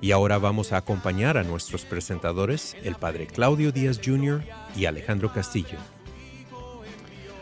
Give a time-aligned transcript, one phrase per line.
[0.00, 4.42] Y ahora vamos a acompañar a nuestros presentadores, el padre Claudio Díaz Jr.
[4.76, 5.78] y Alejandro Castillo.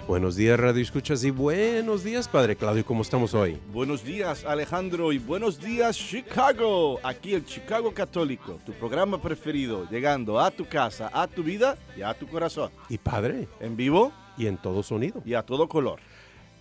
[0.07, 3.59] Buenos días, Radio Escuchas, y buenos días, padre Claudio, ¿cómo estamos hoy?
[3.73, 7.01] Buenos días Alejandro y buenos días Chicago.
[7.03, 12.03] Aquí el Chicago Católico, tu programa preferido, llegando a tu casa, a tu vida y
[12.03, 12.71] a tu corazón.
[12.91, 15.23] Y padre, En vivo y en todo sonido.
[15.25, 16.01] y a todo color.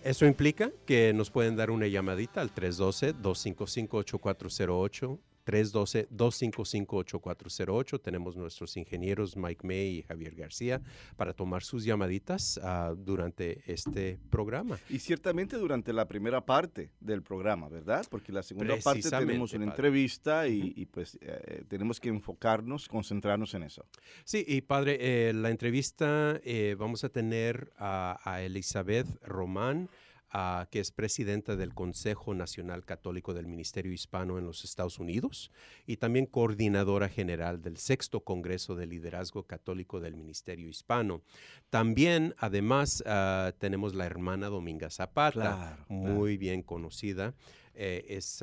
[0.02, 5.18] Eso implica que nos pueden dar una llamadita al 312-255-8408.
[5.46, 8.00] 312-255-8408.
[8.00, 10.80] Tenemos nuestros ingenieros Mike May y Javier García
[11.16, 14.78] para tomar sus llamaditas ah, durante este programa.
[14.88, 18.06] Y ciertamente durante la primera parte del programa, ¿verdad?
[18.10, 19.70] Porque la segunda parte tenemos una padre.
[19.70, 23.84] entrevista y, y, pues eh, tenemos que enfocarnos, concentrarnos en eso.
[24.24, 29.88] Sí, y padre, eh, la entrevista eh, vamos a tener a, a Elizabeth Román,
[30.34, 35.50] ah, que es presidenta del Consejo Nacional Católico del Ministerio Hispano en los Estados Unidos
[35.86, 41.22] y también coordinadora general del Sexto Congreso de Liderazgo Católico del Ministerio Hispano.
[41.70, 47.34] También, además, ah, tenemos la hermana Dominga Zapata, Claro, muy bien conocida.
[47.74, 48.42] Eh, es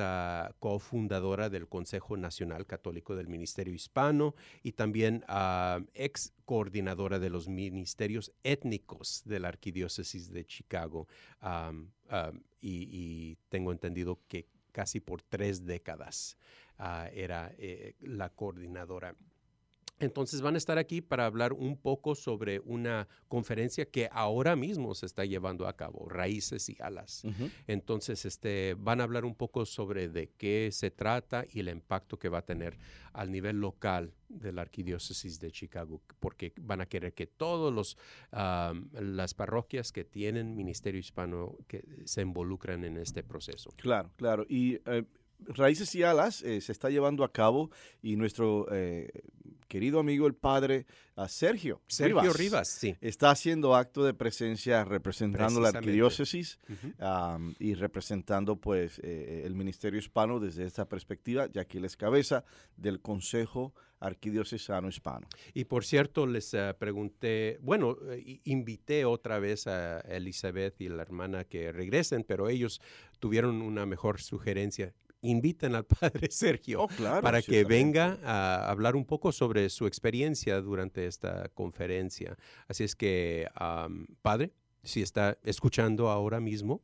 [0.60, 7.48] cofundadora del Consejo Nacional Católico del Ministerio Hispano y también ah, ex coordinadora de los
[7.48, 11.08] ministerios étnicos de la Arquidiócesis de Chicago.
[12.62, 16.38] Y tengo entendido que casi por tres décadas
[16.78, 19.16] ah, era eh, la coordinadora.
[20.02, 24.96] Entonces van a estar aquí para hablar un poco sobre una conferencia que ahora mismo
[24.96, 27.24] se está llevando a cabo, Raíces y Alas.
[27.68, 32.18] Entonces, este, van a hablar un poco sobre de qué se trata y el impacto
[32.18, 32.78] que va a tener
[33.14, 37.98] al nivel local de la arquidiócesis de Chicago, porque van a querer que todos los
[38.32, 43.72] am, las parroquias que tienen ministerio hispano que se involucran en este proceso.
[43.78, 44.46] Claro, claro.
[44.50, 45.04] Y eh,
[45.48, 49.10] Raíces y Alas eh, se está llevando a cabo y nuestro eh,
[49.72, 50.86] querido amigo el padre
[51.30, 52.98] Sergio, Sergio Rivas, sí.
[53.00, 56.60] está haciendo acto de presencia representando la arquidiócesis
[57.58, 62.44] y representando pues eh, el ministerio hispano desde esta perspectiva, ya que él es cabeza
[62.76, 65.28] del Consejo Arquidiocesano Hispano.
[65.54, 71.04] Y por cierto, les eh, pregunté, bueno, eh, invité otra vez a Elizabeth y la
[71.04, 72.82] hermana que regresen, pero ellos
[73.20, 74.94] tuvieron una mejor sugerencia.
[75.22, 79.88] Inviten al padre Sergio Oh, claro, para que venga a hablar un poco sobre su
[79.88, 82.38] experiencia durante esta conferencia.
[82.68, 83.48] Así es que,
[84.22, 84.52] padre,
[84.84, 86.82] si está escuchando ahora mismo,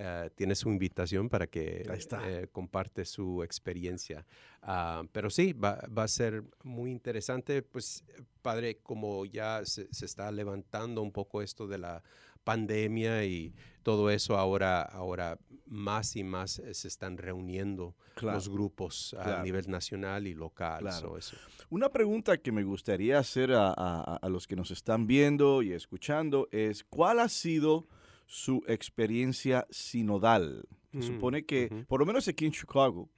[0.00, 4.24] eh, tiene su invitación para que eh, comparte su experiencia.
[4.62, 7.62] Ah, pero sí, va, va a ser muy interesante.
[7.62, 8.04] Pues,
[8.40, 12.04] padre, como ya se, se está levantando un poco esto de la
[12.52, 13.52] pandemia y
[13.82, 18.36] todo eso, ahora, ahora más y más eh, se están reuniendo Claro.
[18.38, 19.42] los grupos a Claro.
[19.44, 20.80] nivel nacional y local.
[20.80, 21.08] Claro.
[21.10, 21.36] so eso.
[21.70, 25.72] Una pregunta que me gustaría hacer a, a- a los que nos están viendo y
[25.72, 27.86] escuchando es, ¿cuál ha sido
[28.26, 30.64] su experiencia sinodal?
[30.92, 33.10] Se Mm, supone que, por lo menos aquí en Chicago,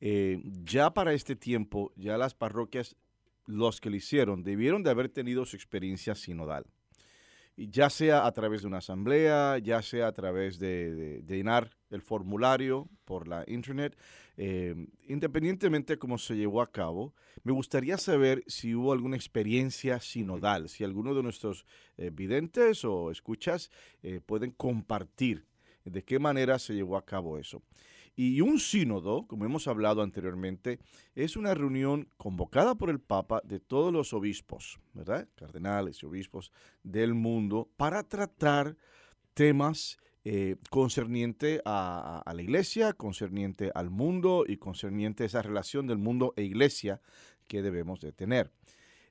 [0.00, 2.96] eh, ya para este tiempo, ya las parroquias,
[3.46, 6.64] los que lo hicieron, debieron de haber tenido su experiencia sinodal.
[7.56, 11.70] Ya sea a través de una asamblea, ya sea a través de, de- de llenar
[11.90, 13.96] el formulario por la internet,
[14.36, 14.74] eh,
[15.06, 17.14] independientemente de cómo se llevó a cabo,
[17.44, 21.64] me gustaría saber si hubo alguna experiencia sinodal, si alguno de nuestros
[21.96, 23.70] eh, videntes o escuchas
[24.02, 25.46] eh, pueden compartir
[25.84, 27.62] de qué manera se llevó a cabo eso.
[28.16, 30.78] Y un sínodo, como hemos hablado anteriormente,
[31.16, 35.28] es una reunión convocada por el Papa de todos los obispos, ¿verdad?
[35.34, 36.52] Cardenales y obispos
[36.84, 38.76] del mundo para tratar
[39.34, 45.98] temas eh, concerniente a, la iglesia, concerniente al mundo y concerniente a esa relación del
[45.98, 47.00] mundo e iglesia
[47.48, 48.52] que debemos de tener.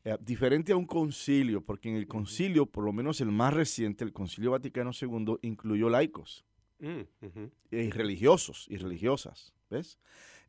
[0.06, 4.06] Eh, diferente a un concilio, porque en el concilio, por lo menos el más reciente,
[4.06, 6.46] el Concilio Vaticano II, incluyó laicos
[6.86, 7.06] Mm,
[7.72, 9.98] y religiosos y religiosas, ¿ves?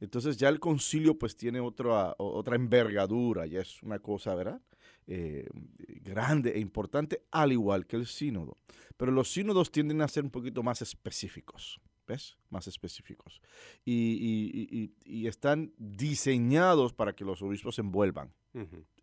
[0.00, 4.60] Entonces ya el concilio pues tiene otra, otra envergadura, ya es una cosa, ¿verdad?
[5.06, 5.46] Eh,
[6.02, 8.58] grande e importante, al igual que el sínodo.
[8.96, 12.36] Pero los sínodos tienden a ser un poquito más específicos, ¿ves?
[12.50, 13.40] Más específicos.
[13.84, 18.32] Y, y- y- y- y están diseñados para que los obispos se envuelvan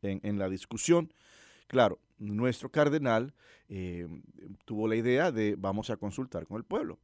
[0.02, 1.14] en, en la discusión.
[1.68, 3.34] Claro, nuestro cardenal
[3.70, 4.06] eh,
[4.66, 7.00] tuvo la idea de vamos a consultar con el pueblo.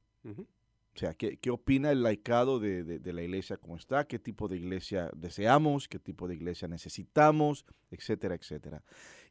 [0.95, 4.07] O sea, ¿qué, qué opina el laicado de, de- de la iglesia como está?
[4.07, 5.87] ¿Qué tipo de iglesia deseamos?
[5.87, 7.65] ¿Qué tipo de iglesia necesitamos?
[7.91, 8.83] Etcétera, etcétera.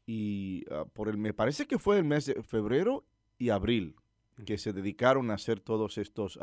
[0.06, 3.04] Y ah, por el, me parece que fue el mes de febrero
[3.38, 3.96] y abril
[4.44, 6.38] que se dedicaron a hacer todos estos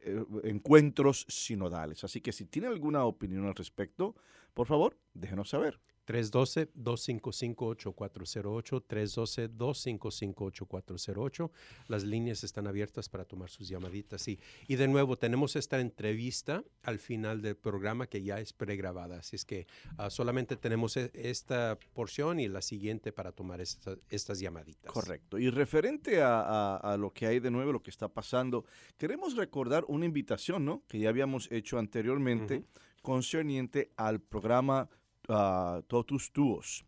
[0.00, 2.04] eh, encuentros sinodales.
[2.04, 4.14] Así que si tiene alguna opinión al respecto,
[4.54, 5.80] por favor, déjenos saber.
[6.06, 11.50] 312-255-8408, 312-255-8408.
[11.88, 14.26] Las líneas están abiertas para tomar sus llamaditas.
[14.28, 14.38] Y,
[14.68, 19.18] y de nuevo, tenemos esta entrevista al final del programa que ya es pregrabada.
[19.18, 19.66] Así es que
[19.98, 24.92] ah, solamente tenemos e- esta porción y la siguiente para tomar esta- estas llamaditas.
[24.92, 25.38] Correcto.
[25.38, 28.64] Y referente a, a- a lo que hay de nuevo, lo que está pasando,
[28.96, 30.82] queremos recordar una invitación, ¿no?
[30.88, 32.64] Que ya habíamos hecho anteriormente
[33.02, 34.88] concerniente al programa
[35.28, 36.84] ah, Totus Tuos.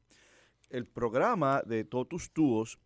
[0.70, 2.78] El programa de Totus Tuos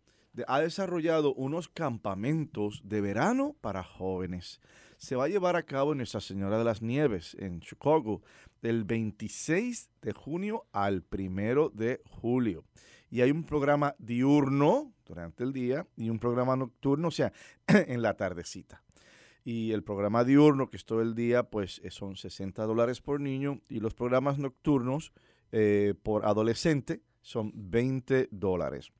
[0.47, 4.61] ha desarrollado unos campamentos de verano para jóvenes.
[4.97, 8.21] Se va a llevar a cabo en Nuestra Señora de las Nieves, en Chicago,
[8.61, 12.63] del 26 de junio al 1 de julio.
[13.09, 17.31] Y hay un programa diurno durante el día y un programa nocturno, o sea,
[17.67, 18.81] en la tardecita.
[19.45, 23.59] Y el programa diurno, que es todo el día, pues son 60 dólares por niño.
[23.69, 25.11] Y los programas nocturnos
[25.55, 28.91] eh, por adolescente son 20 dólares.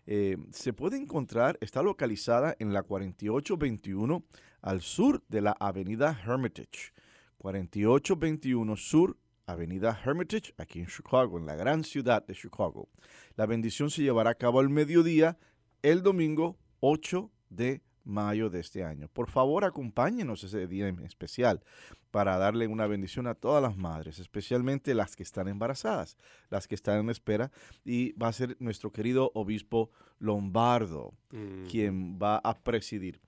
[0.06, 4.22] eh, se puede encontrar, está localizada en la 4821
[4.62, 6.92] al sur de la avenida Hermitage.
[7.38, 12.88] 4821 Sur, avenida Hermitage, aquí en Chicago, en la gran ciudad de Chicago.
[13.36, 15.38] La bendición se llevará a cabo al mediodía
[15.82, 19.08] el domingo 8 de mayo de este año.
[19.08, 21.62] Por favor, acompáñenos ese día en especial
[22.10, 26.16] para darle una bendición a todas las madres, especialmente las que están embarazadas,
[26.48, 27.50] las que están en espera,
[27.84, 31.68] y va a ser nuestro querido obispo Lombardo Ujú.
[31.70, 33.20] quien va a presidir.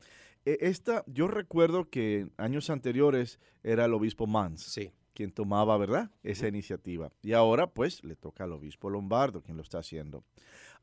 [0.49, 4.93] E- Esta, yo recuerdo que en años anteriores era el obispo Mans Sí.
[5.12, 6.11] quien tomaba, ¿verdad?
[6.23, 7.12] Esa iniciativa.
[7.23, 10.25] Y ahora, pues, le toca al obispo Lombardo quien lo está haciendo.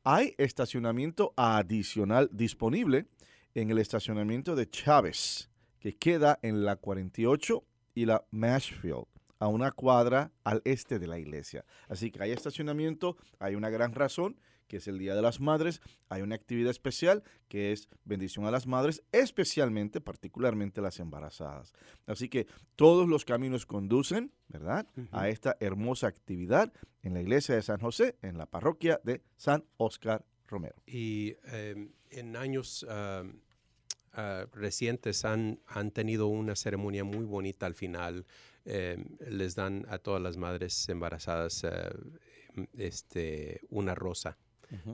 [0.04, 3.06] Hay estacionamiento adicional disponible
[3.54, 9.06] en el estacionamiento de Chávez, que queda en la 48 y la Mashfield,
[9.40, 11.64] a una cuadra al este de la iglesia.
[11.88, 15.80] Así que hay estacionamiento, hay una gran razón que es el Día de las Madres,
[16.08, 21.72] hay una actividad especial que es bendición a las madres, especialmente, particularmente las embarazadas.
[22.06, 27.62] Así que todos los caminos conducen, ¿verdad?, a esta hermosa actividad en la iglesia de
[27.62, 30.76] San José, en la parroquia de San Oscar Romero.
[30.86, 33.24] Y em, en años ah,
[34.52, 38.26] recientes han, han tenido una ceremonia muy bonita al final.
[38.64, 41.92] Em, les dan a todas las madres embarazadas eh,
[42.76, 44.38] este, una rosa.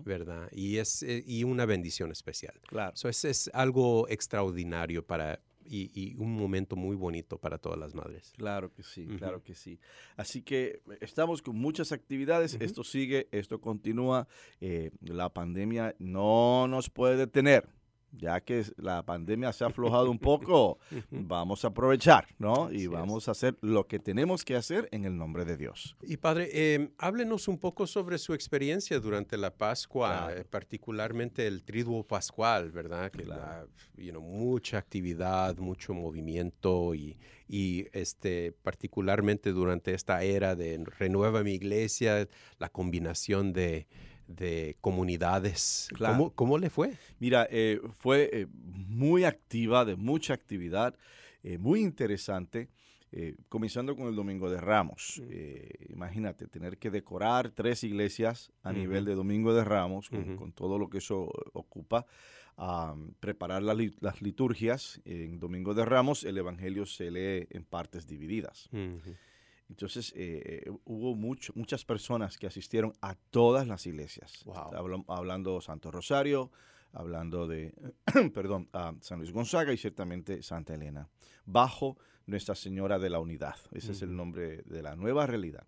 [0.04, 0.48] ¿Verdad?
[0.52, 2.60] Y es eh, y una bendición especial.
[2.66, 2.96] Claro.
[2.96, 7.94] So, es, es algo extraordinario para y, y un momento muy bonito para todas las
[7.94, 8.32] madres.
[8.36, 9.18] Claro que sí, Ujú.
[9.18, 9.78] claro que sí.
[10.16, 12.64] Así que eh, estamos con muchas actividades, Ujú.
[12.64, 14.26] esto sigue, esto continúa,
[14.60, 17.68] eh, la pandemia no nos puede detener,
[18.12, 20.18] ya que es- la pandemia se ha aflojado un
[20.58, 20.78] poco,
[21.10, 22.66] vamos a aprovechar, ¿no?
[22.66, 22.90] Así Y es.
[22.90, 25.96] vamos a hacer lo que tenemos que hacer en el nombre de Dios.
[26.02, 30.40] Y padre, eh, háblenos un poco sobre su experiencia durante la Pascua, Claro.
[30.40, 33.10] eh, particularmente el triduo pascual, ¿verdad?
[33.10, 33.40] Que Claro.
[33.40, 33.66] la-
[34.02, 37.16] you know, mucha actividad, mucho movimiento y,
[37.48, 42.28] y, este, particularmente durante esta era de renueva mi iglesia,
[42.58, 43.86] la combinación de,
[44.36, 45.88] de comunidades.
[45.94, 46.14] Claro.
[46.14, 46.94] ¿Cómo, cómo le fue?
[47.18, 50.96] Mira, eh, fue eh, muy activa, de mucha actividad,
[51.42, 52.68] eh, muy interesante,
[53.10, 55.20] eh, comenzando con el Domingo de Ramos.
[55.88, 60.88] Imagínate, tener que decorar tres iglesias a nivel de Domingo de Ramos, con, todo lo
[60.88, 62.06] que eso ocupa,
[62.56, 65.00] am, preparar la las liturgias.
[65.04, 68.70] En Domingo de Ramos el Evangelio se lee en partes divididas.
[69.72, 74.42] Entonces, eh, hubo mucho- muchas personas que asistieron a todas las iglesias.
[74.44, 74.54] Wow.
[74.74, 76.50] Hablo- hablando Santo Rosario,
[76.92, 77.72] hablando de,
[78.34, 81.08] perdón, a San Luis Gonzaga y ciertamente Santa Elena,
[81.46, 83.56] bajo Nuestra Señora de la Unidad.
[83.72, 85.66] Ese es el nombre de la nueva realidad.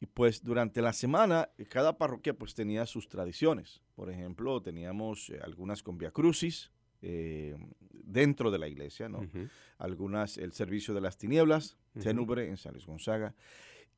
[0.00, 3.82] Y pues durante la semana, cada parroquia pues tenía sus tradiciones.
[3.94, 6.70] Por ejemplo, teníamos eh, algunas con Via Crucis
[7.02, 7.56] eh,
[7.92, 9.20] dentro de la iglesia, ¿no?
[9.20, 9.48] Ujú.
[9.78, 12.04] algunas el servicio de las tinieblas, Ujú.
[12.04, 13.34] Ténubre en San Luis Gonzaga.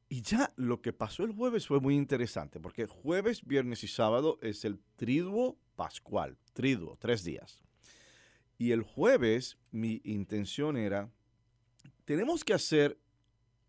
[0.08, 4.38] Y ya lo que pasó el jueves fue muy interesante, porque jueves, viernes y sábado
[4.42, 7.62] es el triduo pascual, triduo, tres días.
[8.58, 11.10] Y el jueves mi intención era,
[12.04, 12.98] tenemos que hacer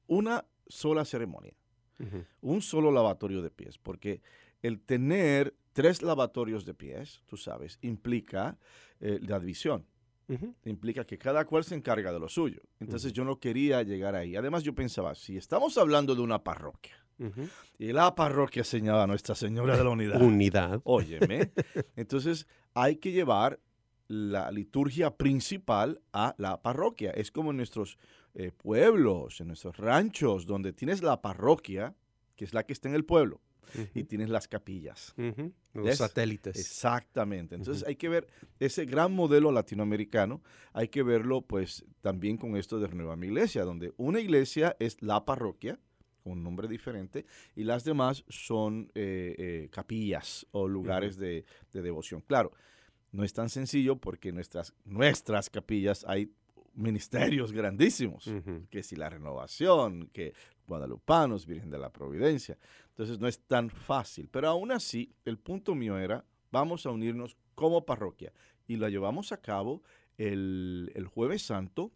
[0.08, 1.56] una sola ceremonia,
[2.00, 2.26] Ujú.
[2.42, 4.22] un solo lavatorio de pies, porque
[4.62, 8.58] el tener tres lavatorios de pies, tú sabes, implica
[9.00, 9.86] eh, la división
[10.66, 12.62] implica que cada cual se encarga de lo suyo.
[12.80, 14.36] Entonces yo no quería llegar ahí.
[14.36, 16.96] Además yo pensaba, si estamos hablando de una parroquia
[17.78, 20.82] y la parroquia señala a Nuestra Señora de la Unidad, Unidad.
[20.84, 21.52] óyeme,
[21.96, 23.60] entonces hay que llevar
[24.08, 27.12] la liturgia principal a la parroquia.
[27.12, 27.98] Es como en nuestros
[28.34, 31.96] eh, pueblos, en nuestros ranchos, donde tienes la parroquia,
[32.36, 33.40] que es la que está en el pueblo,
[33.94, 35.14] y tienes las capillas.
[35.74, 35.98] Los ¿Ves?
[35.98, 36.58] satélites.
[36.58, 37.56] Exactamente.
[37.56, 38.28] Entonces hay que ver
[38.60, 40.42] ese gran modelo latinoamericano,
[40.74, 45.02] hay que verlo pues también con esto de Renueva Mi Iglesia, donde una iglesia es
[45.02, 45.80] la parroquia,
[46.24, 51.82] con un nombre diferente, y las demás son eh, eh, capillas o lugares de, de
[51.82, 52.22] devoción.
[52.22, 52.54] Claro,
[53.12, 56.32] no es tan sencillo porque nuestras, nuestras capillas hay
[56.76, 58.32] ministerios grandísimos
[58.72, 60.34] que si la renovación, que
[60.68, 62.58] guadalupanos, Virgen de la Providencia.
[62.90, 67.36] Entonces no es tan fácil, pero aún así el punto mío era, vamos a unirnos
[67.56, 68.32] como parroquia
[68.68, 69.82] y lo llevamos a cabo
[70.18, 71.92] el, el jueves santo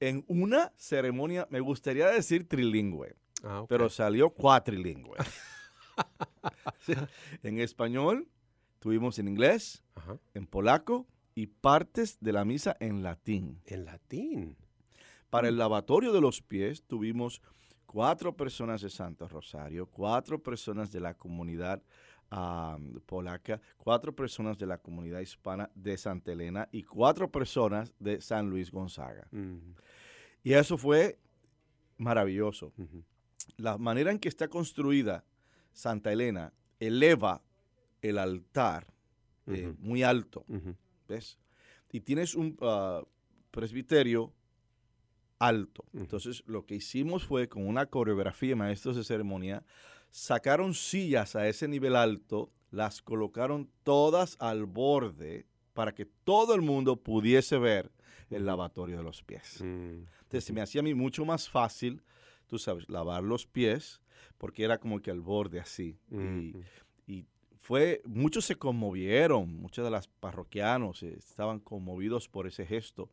[0.00, 5.16] en una ceremonia, me gustaría decir trilingüe, Ah, pero salió cuatrilingüe.
[6.80, 6.92] Sí,
[7.42, 8.28] en español,
[8.80, 10.18] tuvimos en inglés, Ajá.
[10.34, 13.60] en polaco y partes de la misa en latín.
[13.66, 14.56] En latín.
[15.30, 17.40] Para el lavatorio de los pies tuvimos
[17.94, 21.80] cuatro personas de Santo Rosario, cuatro personas de la comunidad
[23.06, 28.50] polaca, cuatro personas de la comunidad hispana de Santa Elena y cuatro personas de San
[28.50, 29.28] Luis Gonzaga.
[30.42, 31.20] Y eso fue
[31.96, 32.72] maravilloso.
[33.58, 35.24] La manera en que está construida
[35.72, 37.42] Santa Elena eleva
[38.02, 38.92] el altar
[39.46, 40.44] eh, muy alto.
[41.06, 41.38] ¿ves?
[41.92, 43.04] Y tienes un ah,
[43.52, 44.32] presbiterio
[45.46, 45.84] alto.
[45.92, 49.64] Entonces, lo que hicimos fue con una coreografía, maestros de ceremonia,
[50.10, 56.62] sacaron sillas a ese nivel alto, las colocaron todas al borde para que todo el
[56.62, 57.90] mundo pudiese ver
[58.30, 59.60] el lavatorio de los pies.
[59.60, 60.04] Mm.
[60.22, 62.02] Entonces, se me hacía a mí mucho más fácil,
[62.46, 64.00] tú sabes, lavar los pies,
[64.38, 65.98] porque era como que al borde así.
[67.06, 67.26] Y,
[67.58, 73.10] fue, muchos se conmovieron, muchos de los parroquianos eh, estaban conmovidos por ese gesto.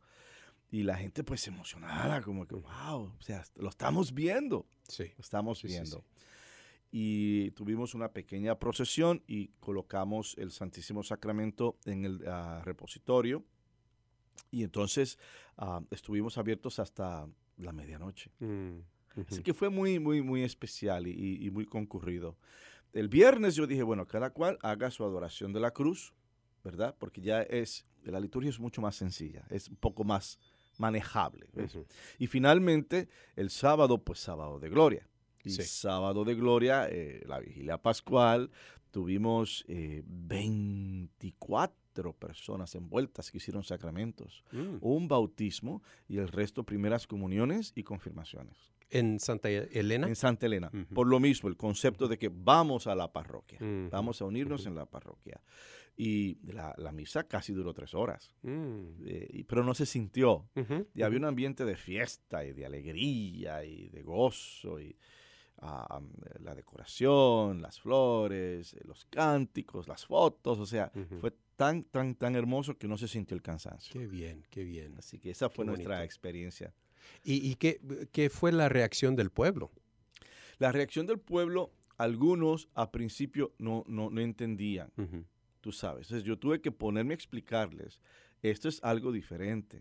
[0.72, 4.66] Y la gente pues emocionada, como que, wow, o sea, lo estamos viendo.
[4.88, 5.04] Sí.
[5.16, 5.98] Lo estamos Sí, sí, viendo.
[5.98, 6.04] sí.
[6.94, 13.44] Y tuvimos una pequeña procesión y colocamos el Santísimo Sacramento en el ah, repositorio.
[14.50, 15.18] Y entonces
[15.58, 18.30] ah, estuvimos abiertos hasta la medianoche.
[18.40, 18.78] Mm,
[19.28, 22.38] Así que fue muy, muy, muy especial y, y muy concurrido.
[22.94, 26.14] El viernes yo dije, bueno, cada cual haga su adoración de la cruz,
[26.64, 26.94] ¿verdad?
[26.98, 30.38] Porque ya es, la liturgia es mucho más sencilla, es un poco más
[30.82, 31.46] manejable.
[32.18, 35.08] Y finalmente, el sábado, pues sábado de gloria.
[35.44, 35.62] Y Sí.
[35.62, 38.50] sábado de gloria, eh, la vigilia pascual,
[38.90, 44.76] tuvimos eh, 24 personas envueltas que hicieron sacramentos, Mm.
[44.80, 50.06] un bautismo y el resto primeras comuniones y confirmaciones En Santa Elena.
[50.06, 50.70] en Santa Elena.
[50.94, 53.58] Por lo mismo, el concepto de que vamos a la parroquia,
[53.90, 55.40] vamos a unirnos en la parroquia.
[55.96, 60.48] Y la, la misa casi duró tres horas, Mm, eh, pero no se sintió.
[60.56, 64.96] ujú, Y había un ambiente de fiesta y de alegría y de gozo y
[65.58, 66.00] ah,
[66.40, 71.18] la decoración, las flores, eh, los cánticos, las fotos, o sea, Ujú.
[71.20, 73.92] fue tan, tan, tan hermoso que no se sintió el cansancio.
[73.92, 74.94] Qué bien, qué bien.
[74.98, 76.04] Así que esa fue Qué nuestra bonito.
[76.04, 76.74] experiencia.
[77.22, 77.80] ¿Y, y qué,
[78.12, 79.70] qué fue la reacción del pueblo?
[80.58, 84.90] La reacción del pueblo, algunos a principio no, no, no entendían.
[84.96, 85.24] Ujú,
[85.62, 86.08] tú sabes.
[86.08, 87.98] Entonces yo tuve que ponerme a explicarles,
[88.42, 89.80] esto es algo diferente,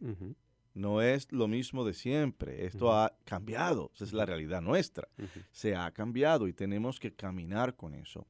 [0.73, 5.09] no es lo mismo de siempre, esto ha cambiado, esa es la realidad nuestra,
[5.51, 8.25] se ha cambiado y tenemos que caminar con eso.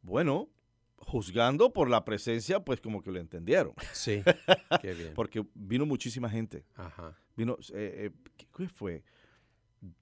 [0.00, 0.48] Bueno,
[0.96, 4.22] juzgando por la presencia, pues como que lo entendieron, Sí,
[4.80, 5.12] qué bien.
[5.14, 7.14] porque vino muchísima gente, Ajá.
[7.36, 9.02] vino, eh, eh, ¿qué- ¿qué fue?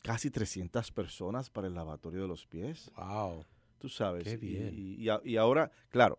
[0.03, 2.91] Casi 300 personas para el lavatorio de los pies.
[2.97, 3.45] Wow.
[3.79, 4.25] Tú sabes.
[4.25, 4.73] Qué bien.
[4.73, 6.17] Y, y a- y ahora, claro,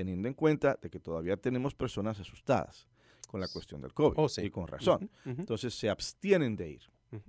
[0.00, 2.88] teniendo en cuenta de que todavía tenemos personas asustadas
[3.28, 4.14] con la cuestión del COVID.
[4.16, 4.40] Oh, sí.
[4.40, 5.10] Y con razón.
[5.26, 6.82] Entonces se abstienen de ir.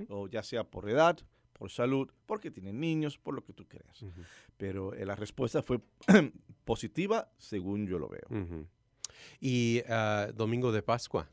[0.08, 1.20] O ya sea por edad,
[1.52, 4.06] por salud, porque tienen niños, por lo que tú creas.
[4.56, 5.82] Pero eh, la respuesta fue
[6.64, 8.48] positiva según yo lo veo.
[9.42, 11.28] Y ah, Domingo de Pascua.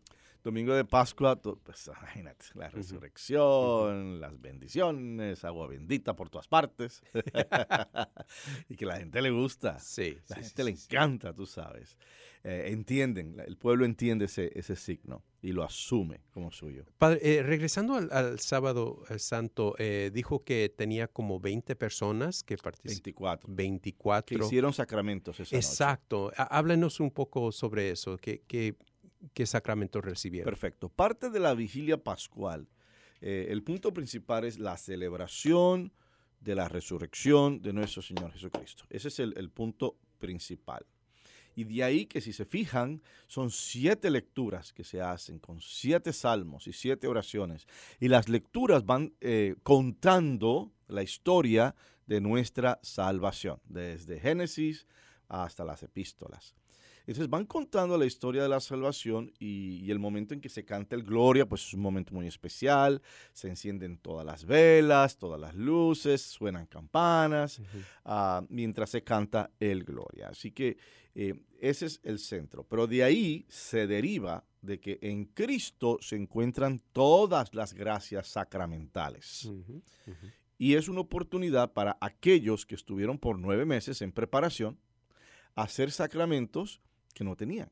[0.48, 7.02] Domingo de Pascua, pues imagínate, la resurrección, las bendiciones, agua bendita por todas partes.
[8.70, 9.78] y que la gente le gusta.
[9.78, 10.16] Sí.
[10.28, 11.98] La sí, gente sí, le sí, encanta, tú sabes.
[12.44, 16.84] Eh, entienden, el pueblo entiende ese, ese signo y lo asume como suyo.
[16.96, 22.42] Padre, eh, regresando al, al sábado eh, santo, eh, dijo que tenía como 20 personas
[22.42, 23.02] que participaron.
[23.44, 23.48] 24.
[23.54, 24.38] 24.
[24.38, 25.56] Que hicieron sacramentos esa noche.
[25.56, 26.32] Exacto.
[26.37, 28.16] Há- Háblenos un poco sobre eso.
[28.16, 28.76] ¿Qué, qué,
[29.35, 30.50] qué sacramentos recibieron?
[30.50, 30.88] Perfecto.
[30.88, 32.68] Parte de la vigilia pascual,
[33.20, 35.92] eh, el punto principal es la celebración
[36.40, 38.85] de la resurrección de nuestro Señor Jesucristo.
[38.90, 40.87] Ese es el, el punto principal.
[41.59, 46.12] Y de ahí que si se fijan, son siete lecturas que se hacen con siete
[46.12, 47.66] salmos y siete oraciones.
[47.98, 51.74] Y las lecturas van eh, contando la historia
[52.07, 54.87] de nuestra salvación, desde Génesis
[55.26, 56.54] hasta las epístolas.
[57.08, 60.66] Entonces van contando la historia de la salvación y, y el momento en que se
[60.66, 63.00] canta el Gloria, pues es un momento muy especial.
[63.32, 67.62] Se encienden todas las velas, todas las luces, suenan campanas,
[68.04, 70.28] ah, mientras se canta el Gloria.
[70.28, 70.76] Así que
[71.14, 72.64] eh, ese es el centro.
[72.64, 79.50] Pero de ahí se deriva de que en Cristo se encuentran todas las gracias sacramentales.
[80.58, 84.78] Y es una oportunidad para aquellos que estuvieron por nueve meses en preparación
[85.54, 86.82] hacer sacramentos
[87.18, 87.70] que no tenían.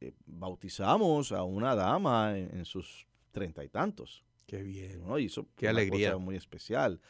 [0.00, 4.22] Eh, bautizamos a una dama en, en sus treinta y tantos.
[4.46, 5.02] Qué bien.
[5.06, 5.18] ¿no?
[5.18, 6.12] Y eso Qué alegría.
[6.12, 7.00] cosa muy especial.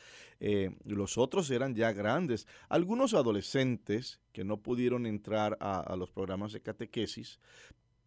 [0.41, 2.47] Eh, los otros eran ya grandes.
[2.69, 7.41] Algunos adolescentes que no pudieron entrar a, a los programas de catequesis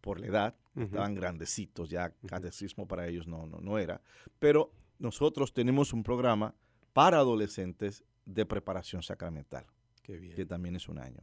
[0.00, 4.00] por la edad, estaban grandecitos, ya catecismo para ellos no, no, no era.
[4.38, 6.54] Pero nosotros tenemos un programa
[6.92, 9.66] para adolescentes de preparación sacramental,
[10.02, 10.48] Qué que bien.
[10.48, 11.20] también es un año.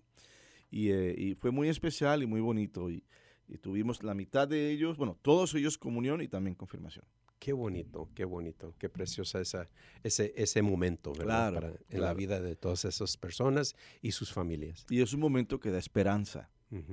[0.71, 2.89] Y, eh, y fue muy especial y muy bonito.
[2.89, 3.03] Y,
[3.47, 7.05] y tuvimos la mitad de ellos, bueno, todos ellos comunión y también confirmación.
[7.37, 9.69] Qué bonito, qué bonito, qué preciosa esa,
[10.03, 11.51] ese, ese momento, ¿verdad?
[11.51, 12.15] Claro, Para- en la claro.
[12.17, 14.85] vida de todas esas personas y sus familias.
[14.89, 16.49] Y es un momento que da esperanza,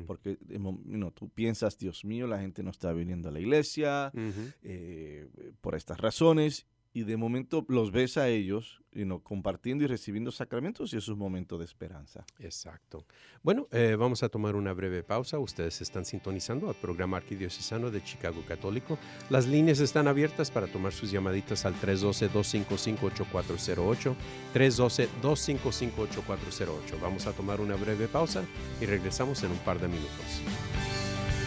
[0.07, 3.33] porque de mo- you know, tú piensas, Dios mío, la gente no está viniendo a
[3.33, 4.51] la iglesia Ujú.
[4.63, 5.27] eh,
[5.61, 8.83] por estas razones, y de momento los ves a ellos
[9.23, 12.27] compartiendo y recibiendo sacramentos y es un momento de esperanza.
[12.39, 13.07] Exacto.
[13.43, 15.39] Bueno, eh, vamos a tomar una breve pausa.
[15.39, 18.99] Ustedes están sintonizando al programa arquidiocesano de Chicago Católico.
[19.31, 24.15] Las líneas están abiertas para tomar sus llamaditas al 312-255-8408.
[24.55, 27.01] 312-255-8408.
[27.01, 28.45] Vamos a tomar una breve pausa
[28.81, 30.43] y regresamos en un par de minutos.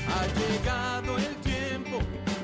[0.07, 1.97] Ha llegado el tiempo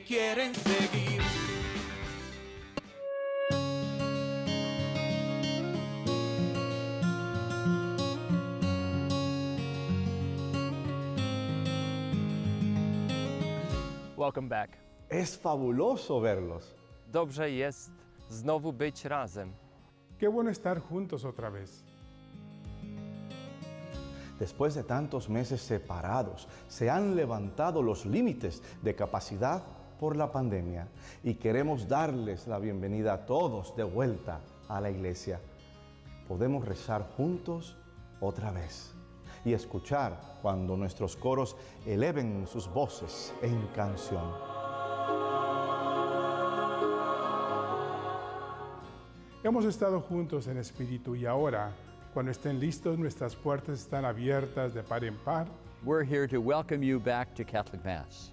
[0.00, 1.22] Quieren seguir.
[14.16, 14.70] Welcome back.
[15.08, 16.74] Es fabuloso verlos.
[17.10, 17.90] Dobrze jest
[18.30, 19.52] znowu być razem.
[20.18, 21.84] Qué bueno estar juntos otra vez.
[24.38, 29.62] Después de tantos meses separados, se han levantado los límites de capacidad
[30.02, 30.88] por la pandemia
[31.22, 35.40] y queremos darles la bienvenida a todos de vuelta a la iglesia.
[36.26, 37.76] Podemos rezar juntos
[38.20, 38.92] otra vez
[39.44, 41.54] y escuchar cuando nuestros coros
[41.86, 44.24] eleven sus voces en canción.
[49.44, 51.70] Hemos estado juntos en espíritu y ahora,
[52.12, 55.46] cuando estén listos, nuestras puertas están abiertas de par en par.
[55.84, 58.32] We're here to welcome you back to Catholic Mass.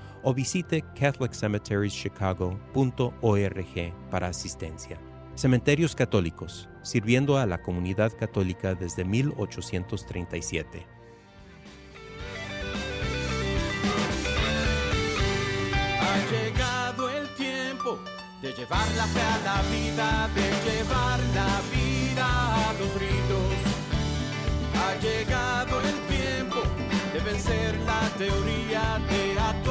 [0.23, 4.99] o visite catholiccemeterieschicago.org para asistencia.
[5.35, 10.85] Cementerios Católicos, sirviendo a la comunidad católica desde 1837.
[15.99, 17.99] Ha llegado el tiempo
[18.41, 23.53] de llevar la fe a la vida, de llevar la vida a los ritos.
[24.75, 26.61] Ha llegado el tiempo
[27.13, 29.70] de vencer la teoría, de actuar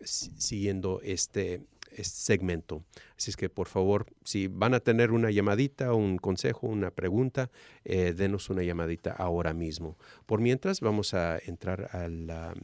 [0.01, 2.83] siguiendo este, este segmento.
[3.15, 7.51] Así es que por favor, si van a tener una llamadita, un consejo, una pregunta,
[7.85, 9.99] eh, denos una llamadita ahora mismo.
[10.25, 12.55] Por mientras, vamos a entrar a la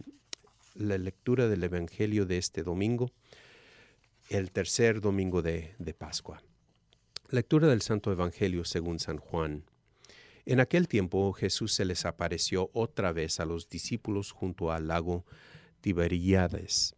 [0.75, 3.11] la lectura del Evangelio de este domingo,
[4.29, 6.43] el tercer domingo de, Pascua.
[7.29, 9.63] Lectura del Santo Evangelio según San Juan.
[10.45, 15.25] En aquel tiempo Jesús se les apareció otra vez a los discípulos junto al lago
[15.81, 16.95] Tiberíades.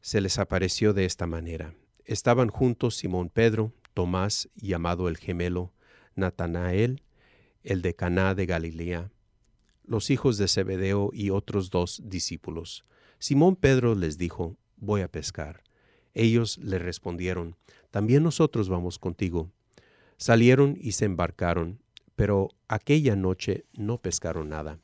[0.00, 1.74] Se les apareció de esta manera.
[2.04, 5.72] Estaban juntos Simón Pedro, Tomás, llamado el gemelo,
[6.16, 7.02] Natanael,
[7.62, 9.10] el de Caná de Galilea,
[9.84, 12.84] los hijos de Zebedeo y otros dos discípulos.
[13.22, 15.62] Simón Pedro les dijo, voy a pescar.
[16.12, 17.54] Ellos le respondieron,
[17.92, 19.52] también nosotros vamos contigo.
[20.16, 21.80] Salieron y se embarcaron,
[22.16, 24.80] pero aquella noche no pescaron nada.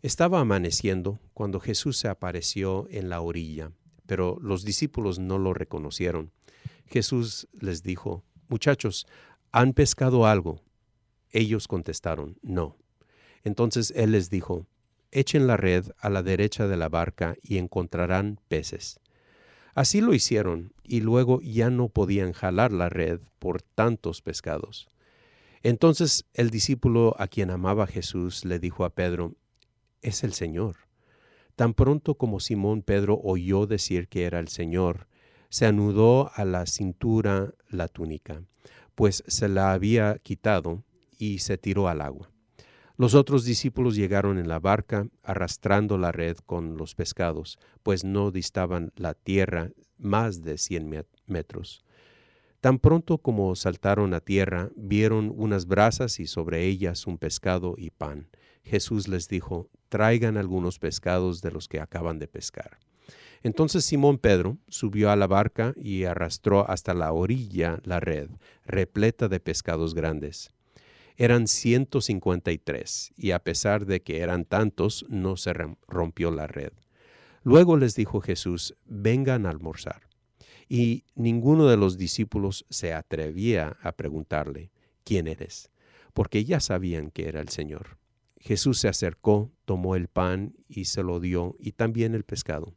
[0.00, 3.72] Estaba amaneciendo cuando Jesús se apareció en la orilla,
[4.06, 6.30] pero los discípulos no lo reconocieron.
[6.86, 9.08] Jesús les dijo, Muchachos,
[9.50, 10.60] ¿han pescado algo?
[11.32, 12.76] Ellos contestaron, No.
[13.42, 14.68] Entonces él les dijo,
[15.10, 19.00] Echen la red a la derecha de la barca y encontrarán peces.
[19.74, 24.88] Así lo hicieron, y luego ya no podían jalar la red por tantos pescados.
[25.62, 29.34] Entonces el discípulo a quien amaba Jesús le dijo a Pedro,
[30.00, 30.76] Es el Señor.
[31.56, 35.08] Tan pronto como Simón Pedro oyó decir que era el Señor,
[35.48, 38.42] se anudó a la cintura la túnica,
[38.94, 40.84] pues se la había quitado,
[41.18, 42.30] y se tiró al agua.
[42.98, 48.30] Los otros discípulos llegaron en la barca, arrastrando la red con los pescados, pues no
[48.30, 51.84] distaban la tierra más de cien met- metros.
[52.62, 57.90] Tan pronto como saltaron a tierra, vieron unas brasas y sobre ellas un pescado y
[57.90, 58.28] pan.
[58.64, 62.78] Jesús les dijo, traigan algunos pescados de los que acaban de pescar.
[63.42, 68.30] Entonces Simón Pedro subió a la barca y arrastró hasta la orilla la red,
[68.64, 70.50] repleta de pescados grandes.
[71.16, 75.78] Eran ciento cincuenta y tres, y a pesar de que eran tantos, no se rom-
[75.88, 76.72] rompió la red.
[77.42, 80.02] Luego les dijo Jesús, vengan a almorzar.
[80.68, 84.72] Y ninguno de los discípulos se atrevía a preguntarle,
[85.04, 85.70] ¿quién eres?
[86.12, 87.98] Porque ya sabían que era el Señor.
[88.38, 92.74] Jesús se acercó, tomó el pan y se lo dio, y también el pescado.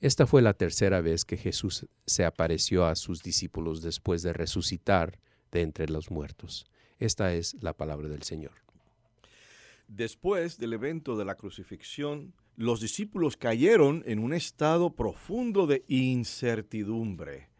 [0.00, 5.18] Esta fue la tercera vez que Jesús se apareció a sus discípulos después de resucitar
[5.50, 6.64] de entre los muertos.
[6.98, 8.52] Esta es la palabra del Señor.
[9.88, 17.50] Después del evento de la crucifixión, los discípulos cayeron en un estado profundo de incertidumbre,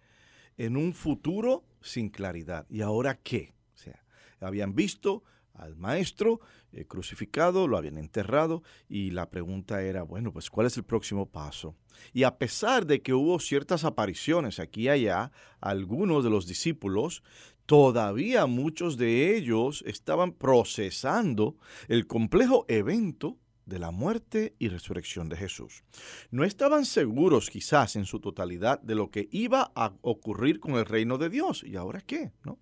[0.56, 2.66] en un futuro sin claridad.
[2.68, 3.54] ¿Y ahora qué?
[3.74, 4.02] O sea,
[4.40, 5.22] habían visto
[5.52, 6.40] al maestro
[6.72, 11.26] eh, crucificado, lo habían enterrado y la pregunta era, bueno, pues ¿cuál es el próximo
[11.26, 11.74] paso?
[12.12, 17.22] Y a pesar de que hubo ciertas apariciones aquí y allá, algunos de los discípulos,
[17.66, 21.56] todavía muchos de ellos estaban procesando
[21.88, 25.82] el complejo evento de la muerte y resurrección de Jesús.
[26.30, 30.86] No estaban seguros quizás en su totalidad de lo que iba a ocurrir con el
[30.86, 31.64] reino de Dios.
[31.64, 32.32] ¿Y ahora qué?
[32.44, 32.58] ¿No?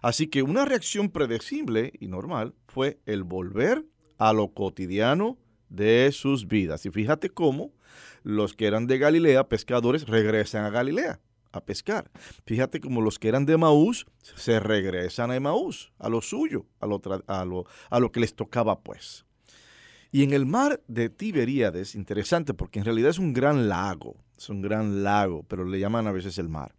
[0.00, 3.84] Así que una reacción predecible y normal fue el volver
[4.18, 6.86] a lo cotidiano de sus vidas.
[6.86, 7.72] Y fíjate cómo
[8.22, 11.20] los que eran de Galilea, pescadores, regresan a Galilea
[11.52, 12.10] a pescar.
[12.46, 16.86] Fíjate cómo los que eran de Maús se regresan a Maús, a lo suyo, a
[16.86, 19.24] lo, a lo, a lo que les tocaba pues.
[20.10, 24.50] Y en el mar de Tiberíades, interesante porque en realidad es un gran lago, es
[24.50, 26.74] un gran lago, pero le llaman a veces el mar.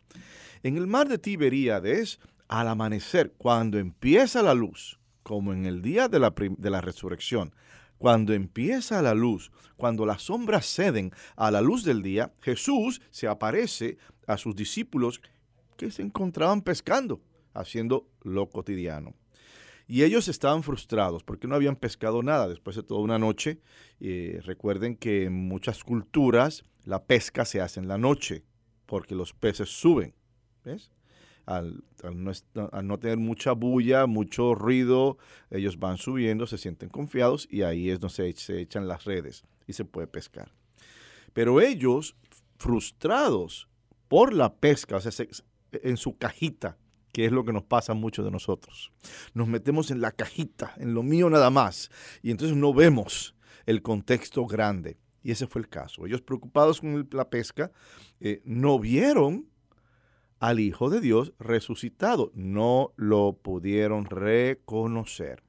[0.62, 6.08] En el mar de Tiberíades, al amanecer, cuando empieza la luz, como en el día
[6.10, 7.56] de la, de la resurrección,
[8.04, 13.30] cuando empieza la luz, cuando las sombras ceden a la luz del día, Jesús se
[13.30, 15.22] aparece a sus discípulos
[15.78, 17.22] que se encontraban pescando,
[17.54, 19.14] haciendo lo cotidiano.
[19.88, 23.62] Y ellos estaban frustrados porque no habían pescado nada después de toda una noche.
[24.02, 28.44] Eh, recuerden que en muchas culturas la pesca se hace en la noche
[28.86, 30.14] porque los peces suben.
[30.66, 30.92] ¿Ves?
[31.46, 32.32] Al, al no,
[32.72, 35.18] al no tener mucha bulla, mucho ruido,
[35.52, 39.44] ellos van subiendo, se sienten confiados y ahí es donde se, se echan las redes
[39.68, 40.52] y se puede pescar.
[41.34, 42.16] Pero ellos,
[42.58, 43.68] frustrados
[44.08, 45.30] por la pesca, o sea, se-
[45.72, 46.78] en su cajita,
[47.12, 48.92] que es lo que nos pasa a muchos de nosotros.
[49.34, 53.82] Nos metemos en la cajita, en lo mío nada más, y entonces no vemos el
[53.82, 54.98] contexto grande.
[55.24, 56.06] Y ese fue el caso.
[56.06, 57.72] Ellos preocupados con la pesca,
[58.20, 59.48] eh, no vieron
[60.44, 65.42] al Hijo de Dios resucitado, no lo pudieron reconocer.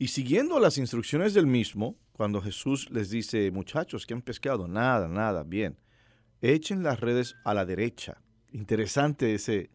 [0.00, 4.66] Y siguiendo las instrucciones del mismo, cuando Jesús les dice, muchachos, ¿qué han pescado?
[4.66, 5.78] Nada, nada, bien.
[6.40, 8.20] Echen las redes a la derecha.
[8.50, 9.70] Interesante ese,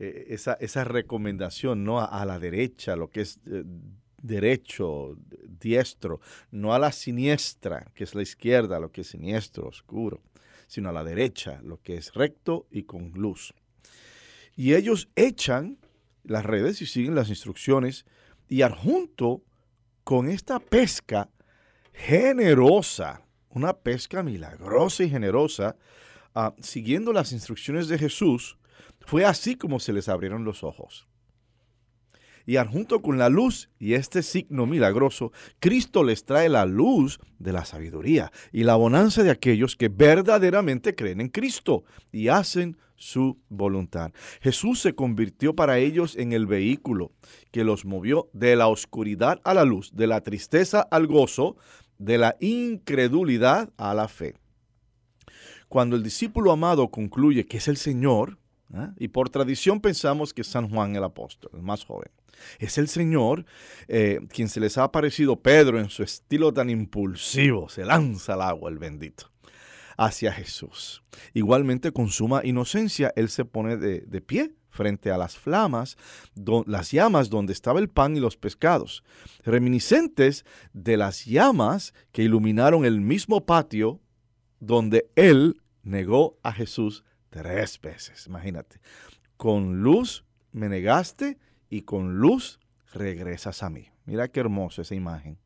[0.00, 2.00] eh, esa, esa recomendación, ¿no?
[2.00, 3.62] A, la derecha, lo que es eh,
[4.20, 5.16] derecho,
[5.60, 6.18] diestro,
[6.50, 10.22] no a la siniestra, que es la izquierda, lo que es siniestro, oscuro,
[10.72, 13.52] sino a la derecha, lo que es recto y con luz.
[14.56, 15.76] Y ellos echan
[16.24, 18.06] las redes y siguen las instrucciones
[18.48, 19.42] y adjunto
[20.02, 21.28] con esta pesca
[21.92, 25.76] generosa, una pesca milagrosa y generosa,
[26.34, 28.56] ah, siguiendo las instrucciones de Jesús,
[29.00, 31.06] fue así como se les abrieron los ojos.
[32.46, 37.52] Y adjunto con la luz y este signo milagroso, Cristo les trae la luz de
[37.52, 43.38] la sabiduría y la bonanza de aquellos que verdaderamente creen en Cristo y hacen su
[43.48, 44.12] voluntad.
[44.40, 47.10] Jesús se convirtió para ellos en el vehículo
[47.50, 51.56] que los movió de la oscuridad a la luz, de la tristeza al gozo,
[51.98, 54.36] de la incredulidad a la fe.
[55.68, 58.38] Cuando el discípulo amado concluye que es el Señor,
[58.72, 58.92] ¿ah?
[58.98, 62.10] y por tradición pensamos que es San Juan el apóstol, el más joven,
[62.58, 63.44] es el Señor
[63.88, 68.42] eh, quien se les ha aparecido Pedro en su estilo tan impulsivo, se lanza al
[68.42, 69.32] agua el bendito
[69.96, 71.02] hacia Jesús.
[71.34, 75.96] Igualmente con suma inocencia, él se pone de, pie frente a las flamas,
[76.66, 79.04] las llamas donde estaba el pan y los pescados,
[79.44, 84.00] reminiscentes de las llamas que iluminaron el mismo patio
[84.60, 88.26] donde él negó a Jesús tres veces.
[88.26, 88.80] Imagínate,
[89.36, 91.38] con luz me negaste
[91.72, 92.60] y con luz
[92.92, 93.88] regresas a mí.
[94.04, 95.38] Mira qué hermosa esa imagen.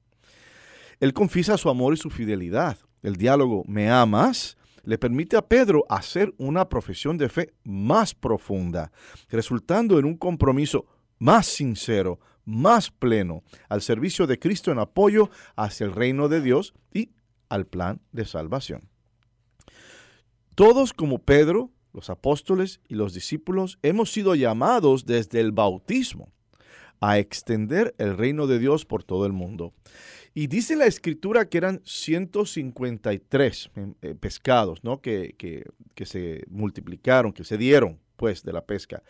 [0.99, 2.79] Él confiesa su amor y su fidelidad.
[3.03, 4.59] El diálogo ¿me amas?
[4.83, 8.91] le permite a Pedro hacer una profesión de fe más profunda,
[9.29, 10.87] resultando en un compromiso
[11.19, 16.75] más sincero, más pleno, al servicio de Cristo en apoyo hacia el reino de Dios
[16.93, 17.11] y
[17.49, 18.89] al plan de salvación.
[20.57, 26.31] Todos como Pedro, los apóstoles y los discípulos hemos sido llamados desde el bautismo
[27.01, 29.73] a extender el reino de Dios por todo el mundo.
[30.35, 33.71] Y dice la escritura que eran 153
[34.03, 35.01] eh, pescados, ¿no?
[35.01, 39.03] Que, que, que se multiplicaron, que se dieron, pues, de la pesca.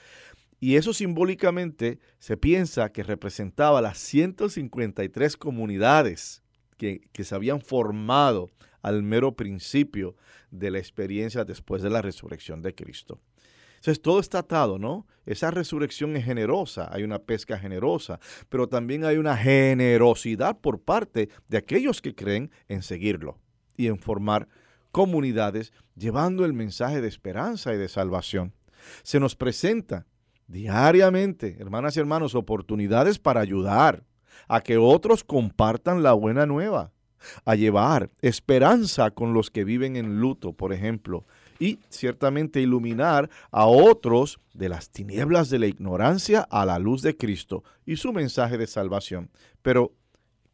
[0.60, 6.44] Y eso simbólicamente se piensa que representaba las 153 comunidades
[6.76, 8.50] que, se habían formado
[8.82, 10.16] al mero principio
[10.50, 13.20] de la experiencia después de la resurrección de Cristo.
[13.76, 15.06] Entonces todo está atado, ¿no?
[15.26, 21.28] Esa resurrección es generosa, hay una pesca generosa, pero también hay una generosidad por parte
[21.48, 23.38] de aquellos que creen en seguirlo
[23.76, 24.48] y en formar
[24.92, 28.54] comunidades llevando el mensaje de esperanza y de salvación.
[29.02, 30.06] Se nos presenta
[30.46, 34.04] diariamente, hermanas y hermanos, oportunidades para ayudar
[34.48, 36.92] a que otros compartan la buena nueva,
[37.44, 41.24] a llevar esperanza con los que viven en luto, por ejemplo,
[41.58, 47.16] y ciertamente iluminar a otros de las tinieblas de la ignorancia a la luz de
[47.16, 49.30] Cristo y su mensaje de salvación.
[49.62, 49.92] Pero,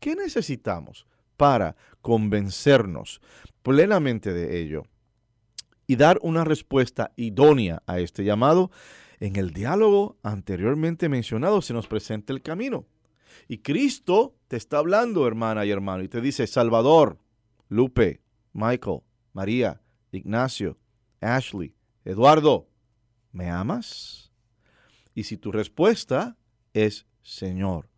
[0.00, 3.20] ¿qué necesitamos para convencernos
[3.62, 4.84] plenamente de ello
[5.86, 8.70] y dar una respuesta idónea a este llamado?
[9.20, 12.86] En el diálogo anteriormente mencionado se nos presenta el camino.
[13.48, 17.18] Y Cristo te está hablando, hermana y hermano, y te dice, Salvador,
[17.68, 19.00] Lupe, Michael,
[19.32, 19.80] María,
[20.10, 20.78] Ignacio,
[21.20, 21.74] Ashley,
[22.04, 22.68] Eduardo,
[23.32, 24.32] ¿me amas?
[25.14, 26.36] Y si tu respuesta
[26.72, 27.88] es, Señor,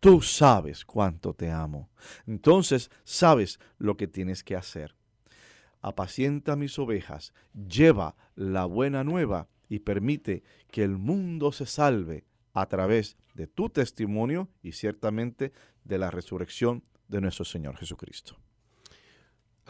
[0.00, 1.90] tú sabes cuánto te amo,
[2.26, 4.96] entonces sabes lo que tienes que hacer.
[5.82, 12.66] Apacienta mis ovejas, lleva la buena nueva y permite que el mundo se salve a
[12.66, 15.52] través de tu testimonio y ciertamente
[15.84, 18.36] de la resurrección de nuestro Señor Jesucristo.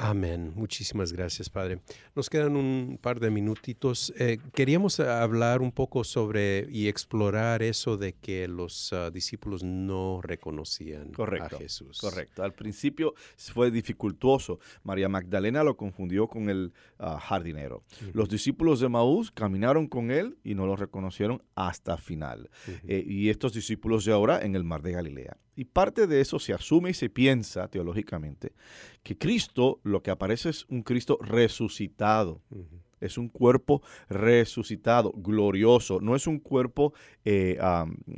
[0.02, 0.54] Amén.
[0.56, 1.82] Muchísimas gracias, Padre.
[2.14, 4.14] Nos quedan un par de minutitos.
[4.16, 10.22] Eh, queríamos hablar un poco sobre y explorar eso de que los uh, discípulos no
[10.22, 11.98] reconocían Correcto, a Jesús.
[12.00, 12.42] Correcto.
[12.42, 14.58] Al principio fue dificultoso.
[14.84, 17.84] María Magdalena lo confundió con el uh, jardinero.
[18.14, 22.48] Los discípulos de Maús caminaron con él y no lo reconocieron hasta final.
[22.84, 25.36] Eh, y estos discípulos de ahora en el mar de Galilea.
[25.60, 28.52] Y parte de eso se asume y se piensa teológicamente
[29.02, 32.40] que Cristo lo que aparece es un Cristo resucitado.
[33.00, 36.00] Es un cuerpo resucitado, glorioso.
[36.00, 36.92] No es un cuerpo
[37.24, 37.58] eh,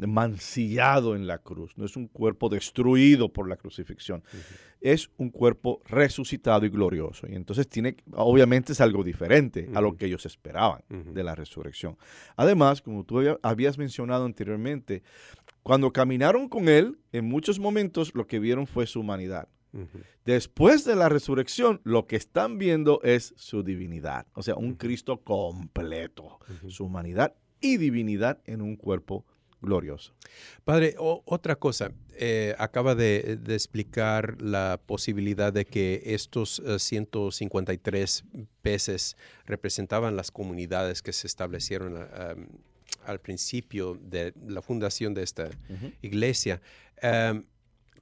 [0.07, 1.77] mancillado en la cruz.
[1.77, 4.23] No es un cuerpo destruido por la crucifixión.
[4.81, 7.27] Es un cuerpo resucitado y glorioso.
[7.29, 11.97] Y entonces tiene, obviamente es algo diferente a lo que ellos esperaban de la resurrección.
[12.37, 15.03] Además, como tú había- habías mencionado anteriormente,
[15.63, 19.49] cuando caminaron con él, en muchos momentos lo que vieron fue su humanidad.
[20.27, 25.23] Después de la resurrección, lo que están viendo es su divinidad, o sea, un Cristo
[25.23, 26.39] completo,
[26.69, 29.25] su humanidad y divinidad en un cuerpo
[29.63, 30.13] glorioso.
[30.65, 36.79] Padre, o- otra cosa, eh, acaba de, de explicar la posibilidad de que estos eh,
[36.79, 38.25] 153
[38.61, 42.47] peces representaban las comunidades que se establecieron um,
[43.07, 45.49] al principio de la fundación de esta
[46.03, 46.61] iglesia.
[47.03, 47.45] Um,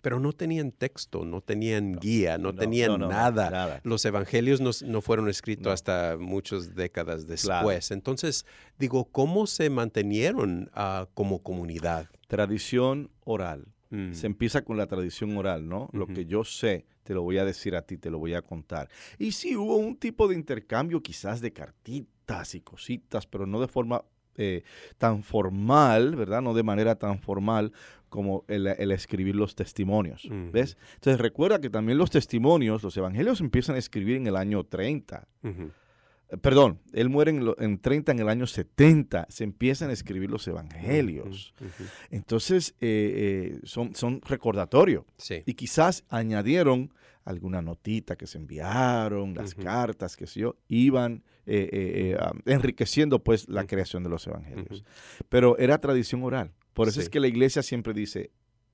[0.03, 3.51] pero no tenían texto, no tenían guía, no, no, tenían no, nada.
[3.51, 3.81] nada.
[3.85, 7.69] Los evangelios no, fueron escritos hasta muchas décadas Claro.
[7.69, 7.91] después.
[7.91, 8.47] Entonces,
[8.79, 12.09] digo, ¿cómo se mantenieron ah, como comunidad?
[12.29, 13.67] Tradición oral.
[13.91, 14.13] Mm.
[14.15, 15.91] Se empieza con la tradición oral, ¿no?
[15.93, 18.43] Lo que yo sé, te lo voy a decir a ti, te lo voy a
[18.43, 18.89] contar.
[19.19, 23.67] Y sí, hubo un tipo de intercambio quizás de cartitas y cositas, pero no de
[23.69, 24.05] forma
[24.41, 24.63] eh,
[24.99, 26.41] tan formal, ¿verdad?
[26.43, 27.73] No de manera tan formal
[28.09, 30.27] como el, el escribir los testimonios.
[30.53, 30.77] ¿ves?
[30.95, 35.29] Entonces recuerda que también los testimonios, los evangelios empiezan a escribir en el año 30.
[35.45, 35.71] Ujú.
[36.31, 39.93] Eh, Perdón, él muere en, lo- en 30, en el año 70, se empiezan a
[39.93, 41.55] escribir los evangelios.
[42.11, 45.05] Entonces, eh, eh, son, son recordatorios.
[45.17, 45.43] Sí.
[45.47, 46.93] Y quizás añadieron
[47.25, 53.23] alguna notita que se enviaron, las cartas que se yo, iban eh, eh, eh, enriqueciendo
[53.23, 54.85] pues la creación de los evangelios.
[55.29, 56.53] Pero era tradición oral.
[56.73, 58.31] Por eso es que la iglesia siempre dice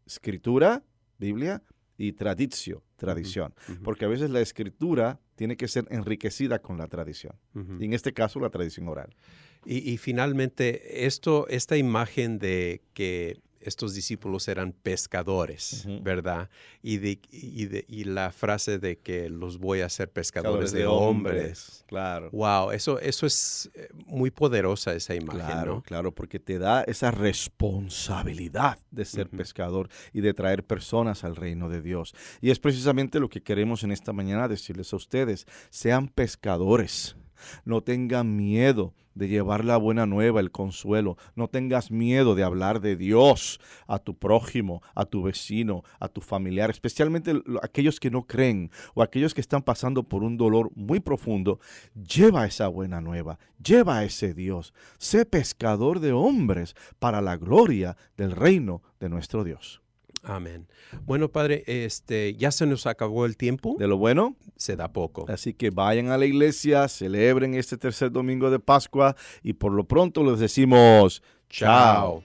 [0.07, 0.85] escritura,
[1.19, 1.63] Biblia,
[1.99, 3.55] y tradicio, tradición.
[3.83, 7.35] Porque a veces la escritura tiene que ser enriquecida con la tradición.
[7.81, 9.15] Y en este caso la tradición oral.
[9.65, 15.85] Y, y finalmente, esto, esta imagen de que estos discípulos eran pescadores.
[16.03, 16.49] ¿verdad?
[16.83, 20.87] Y, de, y, de- y la frase de que los voy a hacer pescadores de,
[20.87, 21.85] hombres.
[21.87, 22.31] Claro.
[22.33, 25.83] Wow, eso, eso es eh, muy poderosa esa imagen, Claro, ¿no?
[25.83, 31.69] claro, porque te da esa responsabilidad de ser pescador y de traer personas al reino
[31.69, 32.15] de Dios.
[32.41, 35.47] Y es precisamente lo que queremos en esta mañana decirles a ustedes.
[35.71, 37.17] Sean pescadores.
[37.65, 41.17] No tengan miedo de llevar la buena nueva, el consuelo.
[41.35, 46.21] No tengas miedo de hablar de Dios a tu prójimo, a tu vecino, a tu
[46.21, 50.71] familiar, especialmente lo- aquellos que no creen o aquellos que están pasando por un dolor
[50.75, 51.61] muy profundo.
[51.95, 54.75] Lleva esa buena nueva, lleva ese Dios.
[54.99, 59.81] Sé pescador de hombres para la gloria del reino de nuestro Dios.
[60.27, 60.67] Amén.
[61.05, 65.25] Bueno, Padre, este, ya se nos acabó el tiempo, De lo bueno, se da poco.
[65.29, 69.85] Así que vayan a la iglesia, celebren este tercer domingo de Pascua y por lo
[69.85, 72.25] pronto les decimos chao.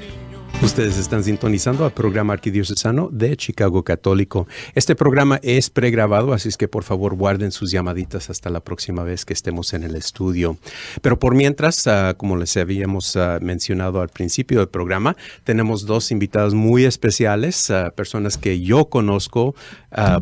[0.63, 4.47] Ustedes están sintonizando al programa arquidiocesano de Chicago Católico.
[4.75, 9.01] Este programa es pregrabado, así es que por favor guarden sus llamaditas hasta la próxima
[9.01, 10.57] vez que estemos en el estudio.
[11.01, 16.11] Pero por mientras, ah, como les habíamos ah, mencionado al principio del programa, tenemos dos
[16.11, 19.55] invitados muy especiales, ah, personas que yo conozco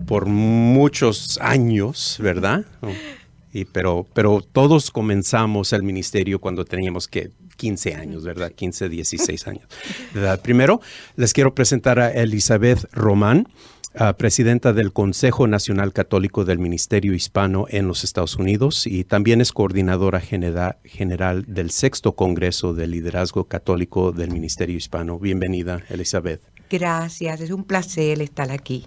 [0.07, 2.65] por muchos años, ¿verdad?
[3.51, 8.53] Y pero, pero todos comenzamos el ministerio cuando teníamos que 15 años, ¿verdad?
[8.53, 9.67] 15, 16 años.
[10.13, 10.41] ¿verdad?
[10.41, 10.79] Primero,
[11.17, 13.47] les quiero presentar a Elizabeth Román.
[13.95, 19.41] ah, presidenta del Consejo Nacional Católico del Ministerio Hispano en los Estados Unidos y también
[19.41, 25.17] es coordinadora genera- general del Sexto Congreso de Liderazgo Católico del Ministerio Hispano.
[25.19, 26.39] Bienvenida, Elizabeth.
[26.69, 28.85] Gracias, es un placer estar aquí.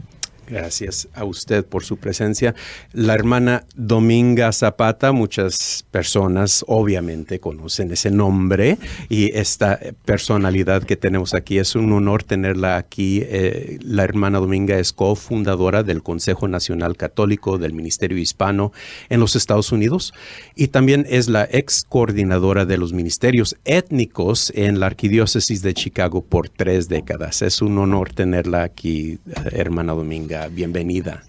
[0.49, 2.55] Gracias a usted por su presencia.
[2.93, 8.76] La hermana Dominga Zapata, muchas personas obviamente conocen ese nombre
[9.09, 11.59] y esta personalidad que tenemos aquí.
[11.59, 13.22] Es un honor tenerla aquí.
[13.24, 18.72] Eh, la hermana Dominga es cofundadora del Consejo Nacional Católico del Ministerio Hispano
[19.11, 20.12] en los Estados Unidos
[20.57, 26.20] y también es la ex coordinadora de los ministerios étnicos en la Arquidiócesis de Chicago
[26.20, 27.43] por tres décadas.
[27.43, 29.18] Es un honor tenerla aquí, eh,
[29.53, 30.32] hermana Dominga.
[30.51, 31.22] Bienvenida.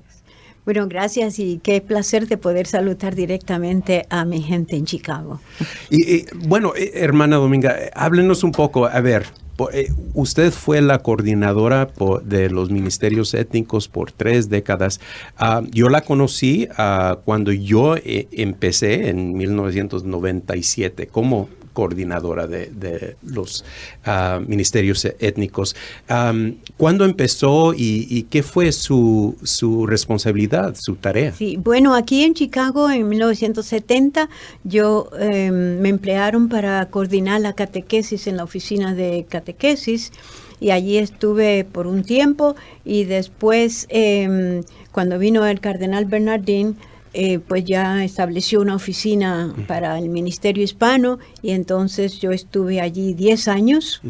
[0.66, 5.42] Bueno, gracias y qué placer de poder saludar directamente a mi gente en Chicago.
[5.90, 9.26] Y, y, bueno, eh, hermana Dominga, eh, háblenos un poco, a ver,
[9.74, 11.90] eh, usted fue la coordinadora
[12.24, 15.02] de los ministerios étnicos por tres décadas.
[15.38, 23.66] Ah, yo la conocí ah, cuando yo empecé en 1997 como coordinadora de, los
[24.06, 25.76] ah, ministerios étnicos.
[26.08, 31.34] Am, ¿Cuándo empezó y, qué fue su, su responsabilidad, su tarea?
[31.34, 34.30] Sí, bueno, aquí en Chicago en 1970
[34.64, 40.12] yo eh, me emplearon para coordinar la catequesis en la oficina de catequesis
[40.60, 42.56] y allí estuve por un tiempo
[42.86, 46.78] y después eh, cuando vino el cardenal Bernardín
[47.16, 53.14] eh, pues ya estableció una oficina para el Ministerio Hispano y entonces yo estuve allí
[53.14, 54.02] 10 años.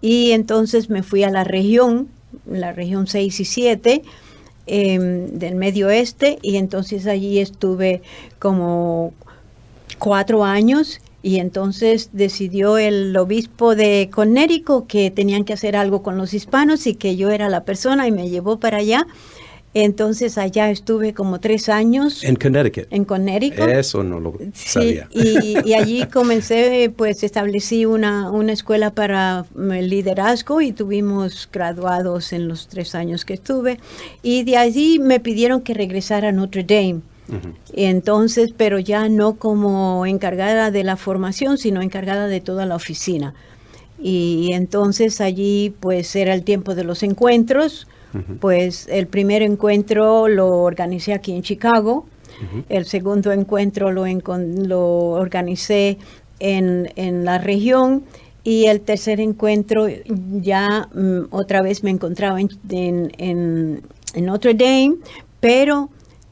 [0.00, 2.08] Y entonces me fui a la región,
[2.46, 4.02] la región 6 y 7
[4.66, 6.38] em, del medio oeste.
[6.42, 8.02] Y entonces allí estuve
[8.38, 9.12] como
[9.98, 11.00] cuatro años.
[11.22, 16.86] Y entonces decidió el obispo de Connecticut que tenían que hacer algo con los hispanos
[16.86, 19.06] y que yo era la persona y me llevó para allá.
[19.76, 22.86] Entonces allá estuve como tres años En Connecticut.
[22.90, 23.58] en Connecticut.
[23.68, 25.08] Eso no lo Sí, sabía.
[25.10, 32.32] y, y allí comencé, pues establecí una, una escuela para mm, liderazgo y tuvimos graduados
[32.32, 33.80] en los tres años que estuve.
[34.22, 37.00] Y de allí me pidieron que regresara a Notre Dame.
[37.72, 43.34] Entonces, pero ya no como encargada de la formación, sino encargada de toda la oficina.
[44.00, 47.86] Y entonces allí pues era el tiempo de los encuentros.
[48.40, 52.06] Pues el primer encuentro lo organicé aquí en Chicago.
[52.68, 55.98] El segundo encuentro lo, lo organicé
[56.40, 58.04] en, en la región.
[58.42, 59.86] Y el tercer encuentro
[60.42, 63.82] ya mm, otra vez me encontraba en, en, en-
[64.14, 64.96] en Notre Dame,
[65.40, 65.88] pero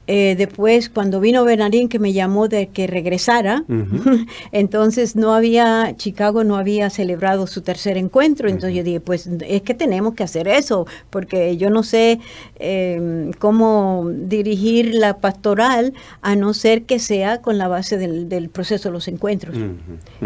[0.07, 3.65] eh, después cuando vino Bernardín que me llamó de que regresara,
[4.53, 9.63] entonces no había, Chicago no había celebrado su tercer encuentro, entonces yo dije, pues es
[9.63, 12.19] que tenemos que hacer eso, porque yo no sé
[12.57, 18.49] eh, cómo dirigir la pastoral a no ser que sea con la base del, del
[18.49, 19.57] proceso de los encuentros.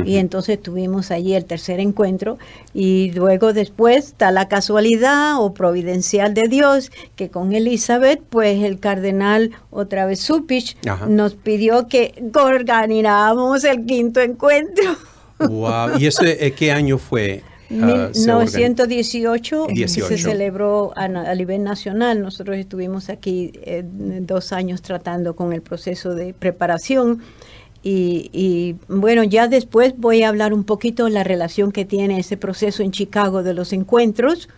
[0.05, 2.39] Y entonces tuvimos allí el tercer encuentro
[2.75, 8.79] y luego después está la casualidad o providencial de Dios que con Elizabeth, pues el
[8.79, 11.07] cardenal otra vez Supich Ajá.
[11.07, 14.85] nos pidió que organizáramos el quinto encuentro.
[15.39, 15.99] Wow.
[15.99, 17.43] ¿Y ese eh, qué año fue?
[17.83, 20.09] ah, se organi- 1918 18.
[20.09, 22.23] se celebró a nivel nacional.
[22.23, 27.23] Nosotros estuvimos aquí eh, dos años tratando con el proceso de preparación.
[27.83, 32.19] Y, y, bueno, ya después voy a hablar un poquito de la relación que tiene
[32.19, 34.49] ese proceso en Chicago de los encuentros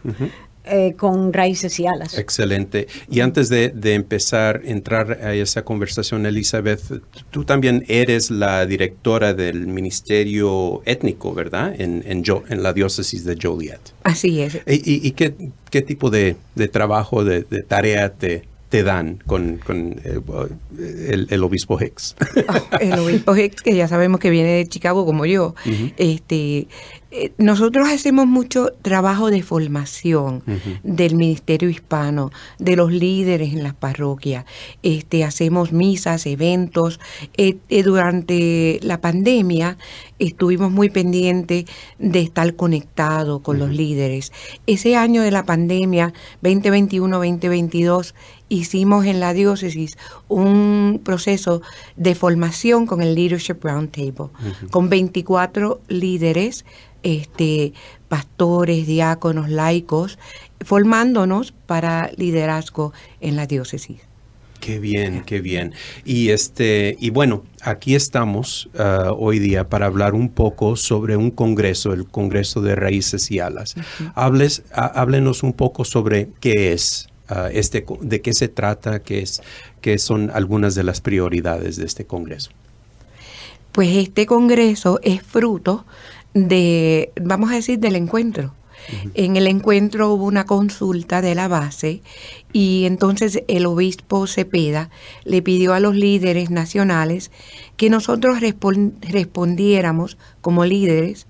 [0.70, 2.16] eh, con raíces y alas.
[2.18, 2.86] Excelente.
[3.10, 6.80] Y antes de, de empezar a entrar a esa conversación, Elizabeth,
[7.30, 11.74] tú también eres la directora del Ministerio Étnico, ¿verdad?
[11.80, 13.80] En, en, Jo- en la diócesis de Joliet.
[14.02, 14.56] Así es.
[14.66, 15.34] ¿Y, y- y qué,
[15.70, 20.20] qué tipo de, de trabajo, de, de tarea te, te dan con, con eh,
[21.08, 22.16] el, el obispo Hicks?
[22.80, 25.54] El obispo Hicks, que ya sabemos que viene de Chicago como yo,
[25.96, 26.66] este,
[27.11, 30.42] eh, nosotros hacemos mucho trabajo de formación
[30.82, 34.44] del ministerio hispano, de los líderes en las parroquias.
[34.82, 37.00] Este, hacemos misas, eventos.
[37.38, 39.78] Eh, eh, durante la pandemia
[40.18, 41.64] estuvimos muy pendientes
[41.98, 44.30] de estar conectados con los líderes.
[44.66, 48.12] Ese año de la pandemia, 2021-2022,
[48.48, 49.96] hicimos en la diócesis
[50.28, 51.62] un proceso
[51.96, 54.30] de formación con el Leadership Roundtable,
[54.70, 56.64] con 24 líderes,
[57.09, 57.72] este,
[58.09, 60.18] pastores, diáconos, laicos,
[60.64, 64.00] formándonos para liderazgo en la diócesis.
[64.61, 65.72] Qué bien, qué bien.
[66.04, 71.30] Y este, y bueno, aquí estamos ah, hoy día para hablar un poco sobre un
[71.30, 73.76] congreso, el Congreso de Raíces y Alas.
[74.16, 79.20] Hables, há- háblenos un poco sobre qué es ah, este, de qué se trata, qué,
[79.20, 79.42] es,
[79.80, 82.50] qué son algunas de las prioridades de este Congreso.
[83.70, 85.84] Pues este congreso es fruto
[86.47, 88.55] de, vamos a decir, del encuentro.
[89.14, 92.01] En el encuentro hubo una consulta de la base
[92.53, 94.89] y entonces el obispo Cepeda
[95.24, 97.30] le pidió a los líderes nacionales
[97.76, 101.26] que nosotros respon- respondiéramos como líderes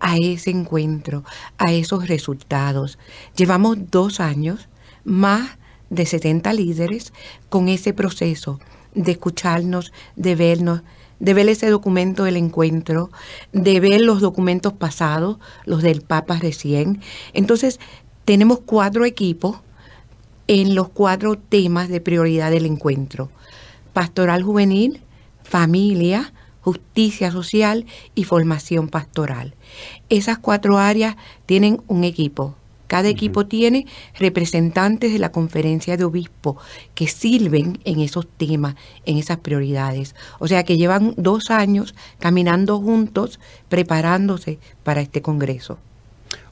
[0.00, 1.24] a ese encuentro,
[1.58, 2.98] a esos resultados.
[3.36, 4.68] Llevamos dos años,
[5.04, 5.58] más
[5.90, 7.12] de 70 líderes,
[7.48, 8.60] con ese proceso
[8.94, 10.82] de escucharnos, de vernos,
[11.24, 13.10] de ver ese documento del encuentro,
[13.52, 17.00] de ver los documentos pasados, los del Papa recién.
[17.32, 17.80] Entonces,
[18.26, 19.56] tenemos cuatro equipos
[20.48, 23.30] en los cuatro temas de prioridad del encuentro.
[23.94, 25.00] Pastoral juvenil,
[25.42, 29.54] familia, justicia social y formación pastoral.
[30.10, 31.16] Esas cuatro áreas
[31.46, 32.54] tienen un equipo.
[32.86, 33.86] Cada equipo tiene
[34.18, 36.56] representantes de la conferencia de obispos
[36.94, 38.74] que sirven en esos temas,
[39.06, 40.14] en esas prioridades.
[40.38, 45.78] O sea que llevan dos años caminando juntos, preparándose para este congreso.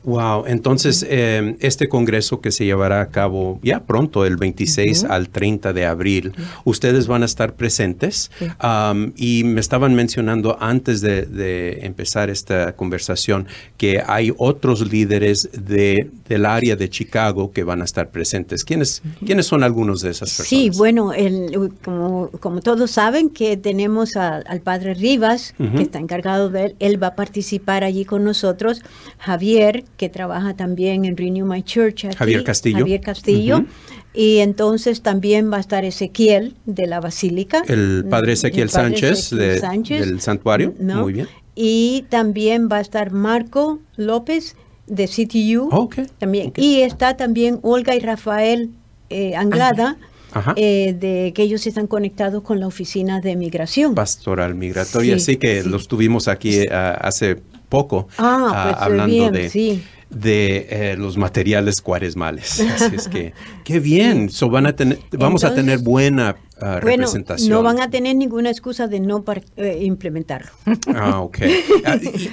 [0.05, 5.29] Wow, entonces eh, este congreso que se llevará a cabo ya pronto, el 26 al
[5.29, 6.33] 30 de abril,
[6.65, 8.31] ustedes van a estar presentes.
[8.39, 8.47] Sí.
[8.59, 13.47] Am, y me estaban mencionando antes de, de empezar esta conversación
[13.77, 18.65] que hay otros líderes de, del área de Chicago que van a estar presentes.
[18.65, 20.49] ¿Quiénes, ¿quiénes son algunos de esas personas?
[20.49, 25.99] Sí, bueno, el- como, como todos saben que tenemos a- al padre Rivas, que está
[26.01, 28.83] encargado de él, él va a participar allí con nosotros,
[29.19, 32.07] Javier, que trabaja también en Renew My Church.
[32.07, 32.79] aquí, Javier Castillo.
[32.81, 33.65] Javier Castillo.
[34.13, 37.63] Y entonces también va a estar Ezequiel de la Basílica.
[37.69, 40.75] El padre Ezequiel el padre Sánchez, Ezequiel de- Sánchez, del santuario.
[40.81, 41.03] ¿no?
[41.03, 41.29] Muy bien.
[41.55, 44.57] Y también va a estar Marco López
[44.89, 45.69] de CTU.
[45.71, 46.53] Ok, También.
[46.57, 48.71] Y está también Olga y Rafael
[49.09, 49.99] eh, Anglada,
[50.33, 50.55] Ajá.
[50.57, 53.95] eh, de que ellos están conectados con la oficina de migración.
[53.95, 55.69] Pastoral migratoria, Sí, sí, que sí.
[55.69, 57.37] los tuvimos aquí ah, hace
[57.73, 59.83] poco ah, ah, pues eh, hablando bien, de, sí.
[60.11, 62.61] de eh, los materiales cuaresmales.
[62.61, 63.33] Así es que,
[63.65, 64.29] qué bien.
[64.29, 67.49] So van a tener, vamos a tener buena Bueno, representación.
[67.51, 69.25] no van a tener ninguna excusa de no
[69.57, 70.51] eh, implementarlo.
[70.95, 71.39] Ah, ok.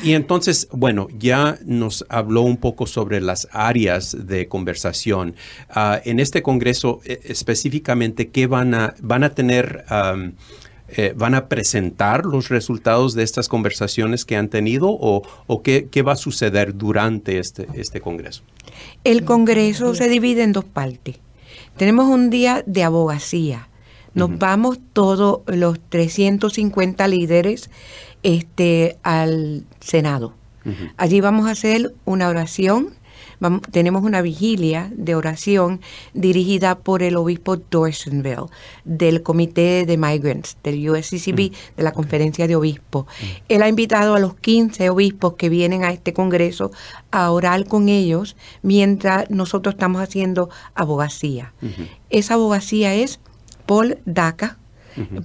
[0.03, 5.35] Y, y entonces, bueno, ya nos habló un poco sobre las áreas de conversación.
[6.03, 9.85] En este congreso, eh, específicamente, ¿qué van a, van a tener?
[10.95, 15.87] Eh, ¿Van a presentar los resultados de estas conversaciones que han tenido o, o qué,
[15.89, 18.43] qué va a suceder durante este, este congreso?
[19.03, 21.17] El Congreso se divide en dos partes.
[21.77, 23.69] Tenemos un día de abogacía.
[24.13, 27.69] Nos vamos todos los 350 líderes
[28.23, 30.33] este, al Senado.
[30.97, 32.89] Allí vamos a hacer una oración.
[33.71, 35.79] Tenemos una vigilia de oración
[36.13, 38.47] dirigida por el obispo Dorsonville
[38.83, 43.05] del Comité de Migrants, del USCCB, de la Conferencia de Obispos.
[43.47, 46.71] Él ha invitado a los 15 obispos que vienen a este congreso
[47.11, 51.53] a orar con ellos mientras nosotros estamos haciendo abogacía.
[52.09, 53.19] Esa abogacía es
[53.65, 54.57] por DACA,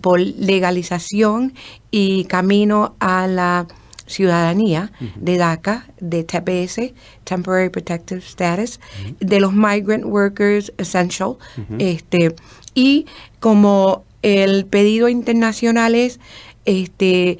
[0.02, 1.54] por legalización
[1.90, 3.66] y camino a la
[4.06, 6.92] ciudadanía de DACA, de TPS,
[7.24, 8.80] Temporary Protective Status,
[9.20, 11.36] de los Migrant Workers Essential,
[11.78, 12.34] este,
[12.74, 13.06] y
[13.40, 16.20] como el pedido internacional es
[16.64, 17.38] este,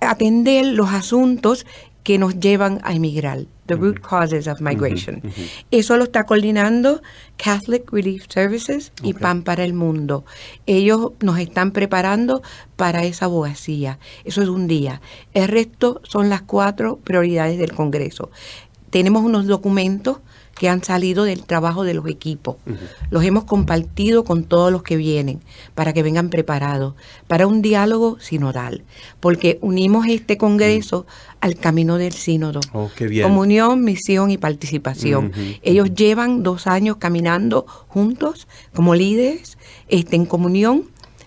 [0.00, 1.66] atender los asuntos
[2.02, 5.22] que nos llevan a emigrar, the root causes of migration.
[5.70, 7.00] Eso lo está coordinando
[7.36, 9.20] Catholic Relief Services y Ok.
[9.20, 10.24] Pan para el Mundo.
[10.66, 12.42] Ellos nos están preparando
[12.76, 13.98] para esa abogacía.
[14.24, 15.00] Eso es un día.
[15.32, 18.30] El resto son las cuatro prioridades del Congreso.
[18.90, 20.18] Tenemos unos documentos
[20.62, 22.54] que han salido del trabajo de los equipos.
[23.10, 25.40] Los hemos compartido con todos los que vienen
[25.74, 26.94] para que vengan preparados
[27.26, 28.84] para un diálogo sinodal,
[29.18, 31.04] porque unimos este Congreso
[31.40, 32.60] al camino del sínodo.
[32.72, 33.26] Oh, qué bien.
[33.26, 35.32] Comunión, misión y participación.
[35.62, 39.58] Ellos llevan dos años caminando juntos como líderes,
[39.88, 40.84] este, en comunión.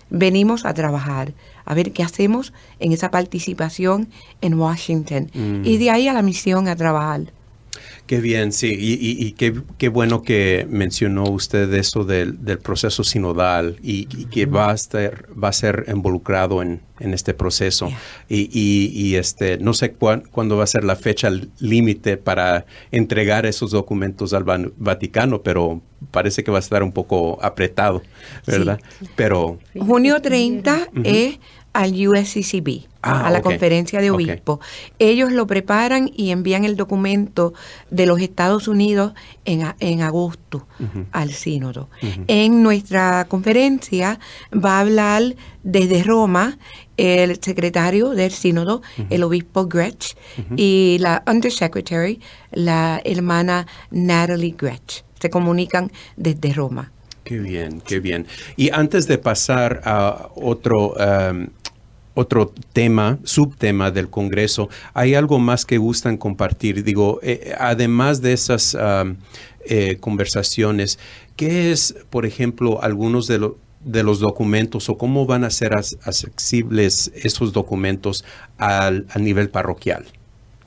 [0.08, 1.34] Venimos a trabajar,
[1.66, 4.08] a ver qué hacemos en esa participación
[4.40, 5.30] en Washington.
[5.34, 5.62] Mm.
[5.66, 7.35] Y de ahí a la misión a trabajar.
[8.06, 12.58] Qué bien, sí, y, y- y qué, qué bueno que mencionó usted eso del, del
[12.58, 17.34] proceso sinodal y, y que va a, estar, va a ser involucrado en, en este
[17.34, 17.88] proceso.
[17.88, 17.98] Yeah.
[18.28, 22.64] Y, y- y, este, no sé cuán- cuándo va a ser la fecha límite para
[22.92, 24.44] entregar esos documentos al
[24.76, 25.82] Vaticano, pero
[26.12, 28.02] parece que va a estar un poco apretado,
[28.46, 28.78] ¿verdad?
[29.16, 31.38] Pero Junio 30 es
[31.76, 34.58] al USCCB, Ah, a la conferencia de obispos.
[34.98, 37.54] Ellos lo preparan y envían el documento
[37.88, 39.12] de los Estados Unidos
[39.44, 40.66] en, en agosto
[41.12, 41.88] al sínodo.
[42.26, 44.18] En nuestra conferencia
[44.52, 46.58] va a hablar desde Roma
[46.96, 50.16] el secretario del sínodo, el obispo Gretsch,
[50.56, 52.20] y la undersecretary,
[52.50, 55.04] la hermana Natalie Gretsch.
[55.20, 56.90] Se comunican desde Roma.
[57.26, 58.24] Qué bien, qué bien.
[58.54, 61.48] Y antes de pasar a otro, um,
[62.16, 66.82] otro tema, subtema del Congreso, ¿hay algo más que gustan compartir?
[66.82, 69.16] Digo, eh, además de esas um,
[69.66, 70.98] eh, conversaciones,
[71.36, 75.72] ¿qué es, por ejemplo, algunos de, lo- de los documentos o cómo van a ser
[75.74, 78.24] accesibles esos documentos
[78.58, 80.06] al, a nivel parroquial?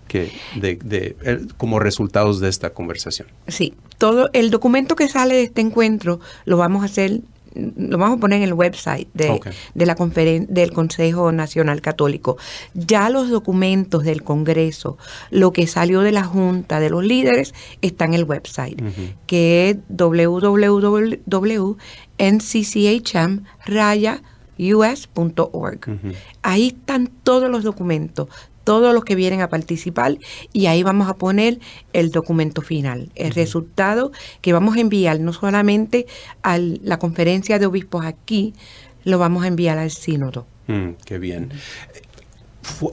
[0.08, 1.16] Que de, de-
[1.58, 3.28] como resultados de esta conversación.
[3.48, 7.22] Sí, todo el documento que sale de este encuentro lo vamos a hacer,
[7.78, 9.28] lo vamos a poner en el website de,
[9.74, 12.38] de la conferen- del Consejo Nacional Católico.
[12.74, 14.98] Ya los documentos del Congreso,
[15.32, 18.82] lo que salió de la Junta de los Líderes, está en el website,
[19.28, 19.78] que es
[24.60, 25.80] www.ncchm.us.org.
[26.42, 28.28] Ahí están todos los documentos,
[28.64, 30.18] todos los que vienen a participar
[30.54, 31.60] y ahí vamos a poner
[31.94, 36.06] el documento final, el resultado que vamos a enviar no solamente
[36.44, 38.54] a la conferencia de obispos aquí,
[39.06, 40.46] lo vamos a enviar al sínodo.
[40.68, 41.50] Mm, qué bien.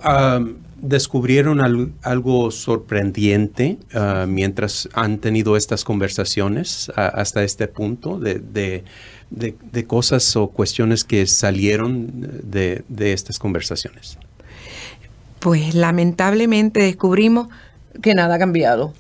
[0.03, 8.19] Am, ¿Descubrieron al- algo sorprendente ah, mientras han tenido estas conversaciones a- hasta este punto
[8.21, 8.85] de, de-
[9.31, 12.09] de- de cosas o cuestiones que salieron
[12.45, 14.19] de, de estas conversaciones?
[15.41, 17.49] Pues lamentablemente descubrimos
[18.03, 18.93] que nada ha cambiado.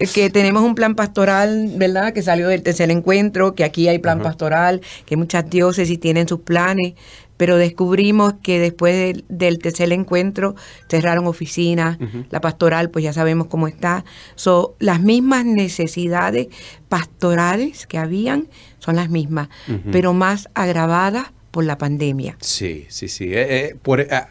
[0.14, 2.12] que tenemos un plan pastoral, ¿verdad?
[2.12, 6.40] Que salió del tercer encuentro, que aquí hay plan pastoral, que muchas diócesis tienen sus
[6.40, 6.94] planes,
[7.36, 10.54] pero descubrimos que después del, del tercer encuentro
[10.88, 11.98] cerraron oficinas,
[12.30, 14.04] la pastoral pues ya sabemos cómo está.
[14.34, 16.48] So, las mismas necesidades
[16.88, 18.48] pastorales que habían
[18.78, 19.48] son las mismas,
[19.90, 22.36] pero más agravadas por la pandemia.
[22.40, 23.34] Sí, sí, sí.
[23.34, 24.28] Eh, eh, por, ah,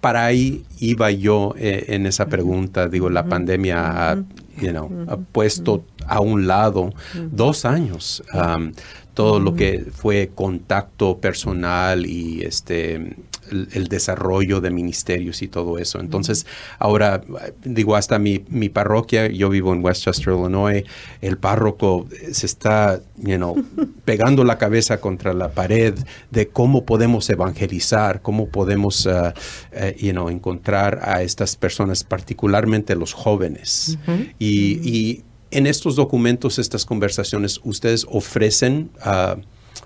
[0.00, 2.86] para ahí iba yo eh, en esa pregunta.
[2.86, 4.14] Digo, la pandemia ha,
[4.60, 6.94] you know, ha puesto a un lado
[7.32, 8.70] dos años um,
[9.12, 13.16] todo lo que fue contacto personal y este
[13.50, 16.00] el, el desarrollo de ministerios y todo eso.
[16.00, 16.46] Entonces,
[16.78, 17.22] ahora,
[17.64, 20.84] digo, hasta mi, mi parroquia, yo vivo en Westchester, Illinois,
[21.20, 23.56] el párroco se está, you know,
[24.04, 25.94] pegando la cabeza contra la pared
[26.30, 32.94] de cómo podemos evangelizar, cómo podemos, uh, uh, you know, encontrar a estas personas, particularmente
[32.94, 33.98] los jóvenes.
[34.38, 39.40] y, y en estos documentos, estas conversaciones, ¿ustedes ofrecen uh,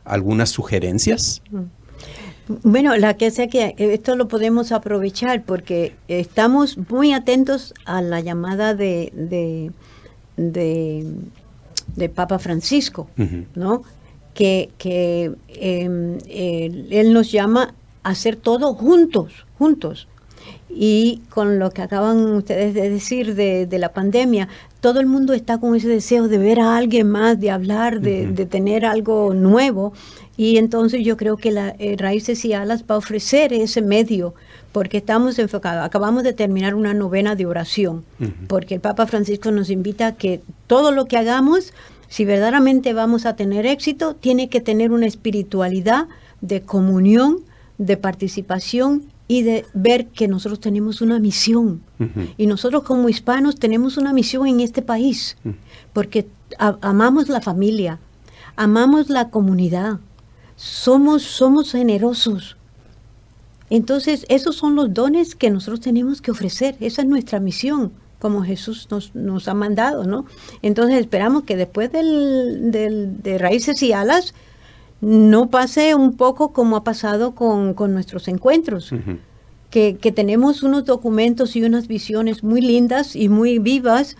[0.04, 1.42] algunas sugerencias?
[2.62, 8.20] Bueno, la que sé que esto lo podemos aprovechar porque estamos muy atentos a la
[8.20, 9.70] llamada de, de,
[10.36, 11.06] de,
[11.96, 13.08] de Papa Francisco.
[13.54, 13.82] ¿no?
[14.34, 20.08] Que, que eh, él, él nos llama a hacer todo juntos, juntos.
[20.68, 24.48] Y con lo que acaban ustedes de decir de, de la pandemia,
[24.82, 28.26] todo el mundo está con ese deseo de ver a alguien más, de hablar, de,
[28.26, 29.92] de tener algo nuevo.
[30.36, 34.34] Y entonces yo creo que la eh, Raíces y Alas va a ofrecer ese medio,
[34.72, 35.84] porque estamos enfocados.
[35.84, 38.04] Acabamos de terminar una novena de oración,
[38.48, 41.72] porque el Papa Francisco nos invita a que todo lo que hagamos,
[42.08, 46.08] si verdaderamente vamos a tener éxito, tiene que tener una espiritualidad
[46.40, 47.38] de comunión,
[47.78, 51.82] de participación y de ver que nosotros tenemos una misión.
[52.36, 55.36] Y nosotros como hispanos tenemos una misión en este país,
[55.92, 56.26] porque
[56.58, 57.98] amamos la familia,
[58.56, 60.00] amamos la comunidad,
[60.56, 62.56] somos, somos generosos.
[63.70, 66.76] Entonces, esos son los dones que nosotros tenemos que ofrecer.
[66.80, 70.26] Esa es nuestra misión, como Jesús nos, nos ha mandado, ¿no?
[70.60, 74.34] Entonces, esperamos que después del, del- de Raíces y Alas,
[75.02, 78.94] no pase un poco como ha pasado con, con nuestros encuentros,
[79.68, 84.16] que, que tenemos unos documentos y unas visiones muy lindas y muy vivas,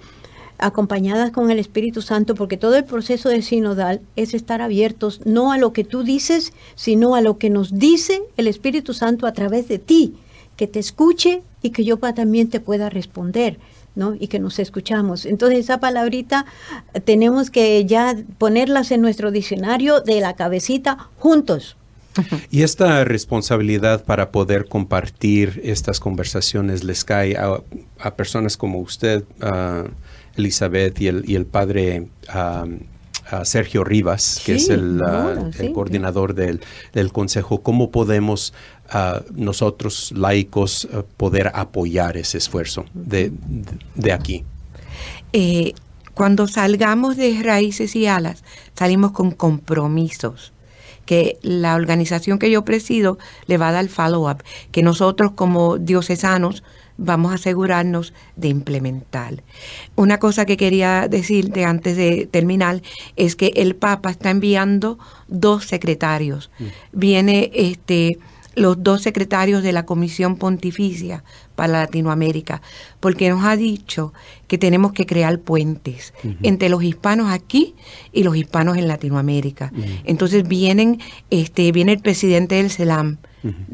[0.59, 5.53] acompañadas con el Espíritu Santo, porque todo el proceso de sinodal es estar abiertos no
[5.53, 9.33] a lo que tú dices, sino a lo que nos dice el Espíritu Santo a
[9.33, 10.15] través de ti,
[10.57, 13.59] que te escuche y que yo también te pueda responder.
[13.95, 14.15] ¿No?
[14.19, 15.27] y que nos escuchamos.
[15.27, 16.47] Entonces esa palabrita
[17.05, 21.77] tenemos que ya ponerlas en nuestro diccionario de la cabecita juntos.
[22.51, 27.63] Y esta responsabilidad para poder compartir estas conversaciones les cae a,
[27.99, 29.85] a personas como usted, ah,
[30.37, 32.67] Elizabeth, y el, y el padre a
[33.45, 35.73] Sergio Rivas, que es el, ah, ahora, el sí, sí.
[35.73, 36.61] coordinador del,
[36.93, 38.53] del consejo, ¿cómo podemos
[39.35, 43.33] nosotros, laicos, poder apoyar ese esfuerzo de,
[43.95, 44.45] de aquí?
[45.33, 45.73] eh,
[46.15, 50.53] cuando salgamos de raíces y alas, salimos con compromisos
[51.07, 56.63] que la organización que yo presido le va a dar follow-up, que nosotros como diocesanos
[56.97, 59.43] vamos a asegurarnos de implementar.
[59.97, 62.83] Una cosa que quería decirte antes de terminar
[63.17, 66.51] es que el Papa está enviando dos secretarios.
[66.93, 68.19] Viene este
[68.55, 71.25] los dos secretarios de la Comisión Pontificia
[71.55, 72.61] para Latinoamérica,
[73.01, 74.13] porque nos ha dicho
[74.49, 77.75] que tenemos que crear puentes entre los hispanos aquí
[78.13, 79.73] y los hispanos en Latinoamérica.
[80.05, 81.01] Entonces vienen,
[81.31, 83.19] este, viene el presidente del CELAM,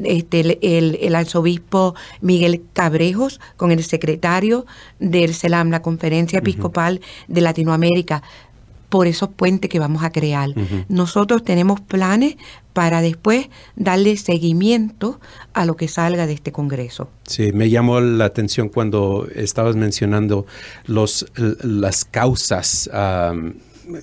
[0.03, 4.65] este, el, el- el arzobispo Miguel Cabrejos con el secretario
[4.99, 8.23] del CELAM, la Conferencia Episcopal de Latinoamérica,
[8.89, 10.49] por esos puentes que vamos a crear.
[10.89, 12.35] Nosotros tenemos planes
[12.73, 15.19] para después darle seguimiento
[15.53, 17.09] a lo que salga de este Congreso.
[17.27, 20.45] Sí, me llamó la atención cuando estabas mencionando
[20.85, 23.53] los, las causas um,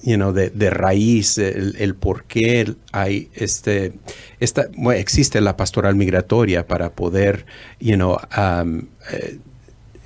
[0.03, 3.93] you know, de, de raíz, el, el por qué hay este,
[4.41, 7.47] esta, bueno, existe la pastoral migratoria para poder
[7.81, 8.83] you know, um,
[9.13, 9.39] eh,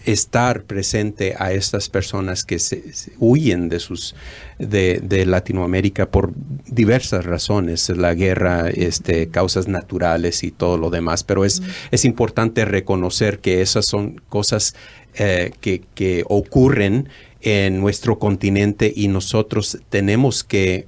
[0.07, 4.14] estar presente a estas personas que se, se huyen de sus
[4.59, 6.32] de, de Latinoamérica por
[6.66, 12.64] diversas razones, la guerra, este, causas naturales y todo lo demás, pero es, es importante
[12.64, 14.74] reconocer que esas son cosas
[15.14, 17.09] eh, que, que ocurren
[17.40, 20.86] en nuestro continente y nosotros tenemos que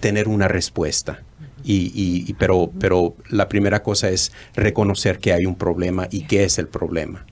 [0.00, 1.22] tener una respuesta.
[1.64, 6.22] Y, y- y- pero, pero la primera cosa es reconocer que hay un problema y
[6.22, 7.24] qué es el problema.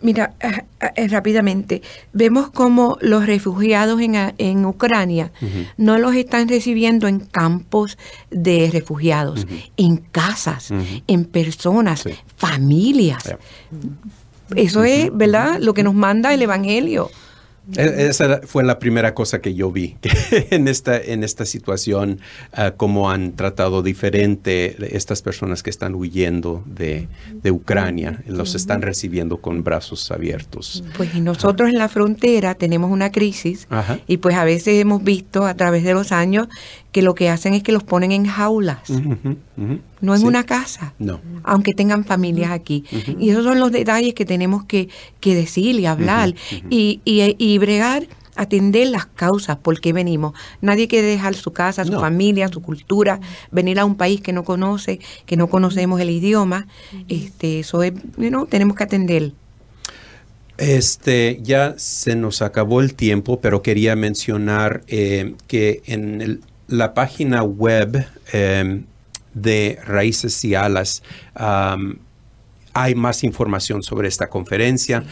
[0.00, 0.62] Mira, ah,
[0.96, 5.32] eh, rápidamente, vemos como los refugiados en, a- en Ucrania
[5.76, 7.98] no los están recibiendo en campos
[8.30, 9.46] de refugiados,
[9.76, 10.70] en casas,
[11.06, 12.10] en personas, Sí.
[12.36, 13.34] familias.
[14.54, 15.58] Eso es, ¿verdad?
[15.60, 17.10] Lo que nos manda el Evangelio.
[17.76, 19.96] E- Esa fue la primera cosa que yo vi
[20.50, 22.20] en esta, en esta situación,
[22.52, 27.08] ah, cómo han tratado diferente estas personas que están huyendo de,
[27.42, 28.22] de Ucrania.
[28.26, 30.84] Los están recibiendo con brazos abiertos.
[30.96, 33.98] Pues y nosotros en la frontera tenemos una crisis Ajá.
[34.06, 36.48] y pues a veces hemos visto a través de los años
[36.94, 38.88] que lo que hacen es que los ponen en jaulas,
[40.00, 40.24] no en Sí.
[40.26, 40.94] una casa.
[41.00, 41.20] No.
[41.42, 42.84] aunque tengan familias aquí.
[43.18, 44.88] Y esos son los detalles que tenemos que,
[45.18, 46.34] que decir y hablar
[46.70, 50.34] y, y, y bregar, atender las causas, por qué venimos.
[50.60, 52.00] Nadie quiere dejar su casa, su No.
[52.00, 53.18] familia, su cultura,
[53.50, 56.68] venir a un país que no conoce, que no conocemos el idioma.
[57.08, 59.32] Este, eso es, you know, tenemos que atender.
[60.58, 66.94] Este, ya se nos acabó el tiempo, pero quería mencionar eh, que en el- la
[66.94, 68.84] página web em,
[69.34, 71.02] de Raíces y Alas
[72.76, 75.04] hay más información sobre esta conferencia,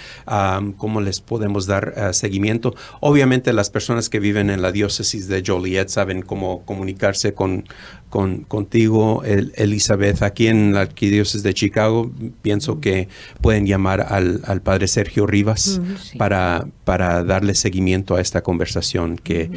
[0.78, 2.74] cómo les podemos dar eh, seguimiento.
[2.98, 7.64] Obviamente las personas que viven en la diócesis de Joliet saben cómo comunicarse con,
[8.10, 10.22] con- contigo, El- Elizabeth.
[10.24, 12.10] Aquí en la arquidiócesis de Chicago
[12.42, 13.06] pienso que
[13.40, 16.18] pueden llamar al, al padre Sergio Rivas sí.
[16.18, 19.50] para, para darle seguimiento a esta conversación que...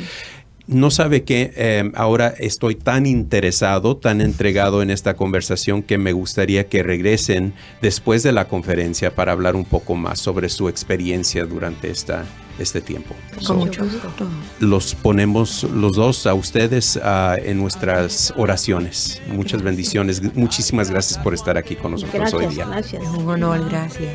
[0.68, 6.11] No sabe que eh, ahora estoy tan interesado, tan entregado en esta conversación que me
[6.11, 11.45] gustaría que regresen después de la conferencia para hablar un poco más sobre su experiencia
[11.45, 12.26] durante esta,
[12.57, 13.13] este tiempo.
[13.39, 14.28] So, Con mucho gusto.
[14.59, 19.22] los ponemos los dos a ustedes ah, en nuestras oraciones.
[19.28, 20.22] Muchas bendiciones.
[20.36, 22.66] Muchísimas gracias por estar aquí con nosotros hoy Gracias, día.
[22.66, 23.03] gracias.
[23.03, 24.13] Es un honor, gracias.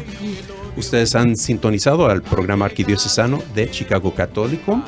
[0.77, 4.83] Ustedes han sintonizado al programa arquidiocesano de Chicago Católico.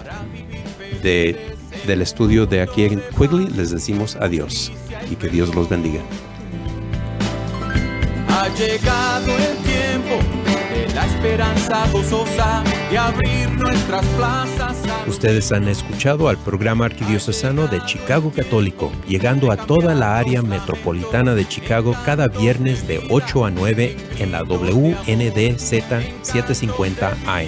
[1.03, 1.52] De,
[1.87, 4.73] del estudio de aquí en Quigley les decimos adiós
[5.11, 6.01] y que Dios los bendiga.
[8.29, 10.19] Ha llegado el tiempo
[10.75, 17.85] de la esperanza gozosa de abrir nuestras plazas Ustedes han escuchado al programa arquidiocesano de
[17.85, 23.51] Chicago Católico, llegando a toda la área metropolitana de Chicago cada viernes de 8 a
[23.51, 25.83] 9 en la WNDZ
[26.23, 27.47] 750 AM.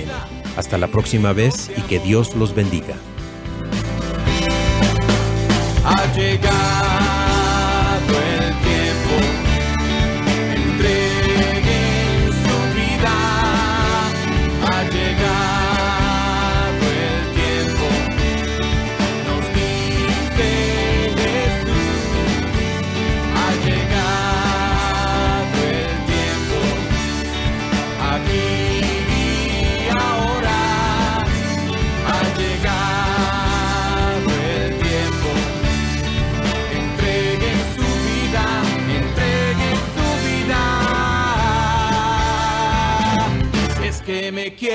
[0.57, 2.97] Hasta la próxima vez y que Dios los bendiga.
[6.17, 6.54] Ha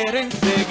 [0.03, 0.68] quieren seguir.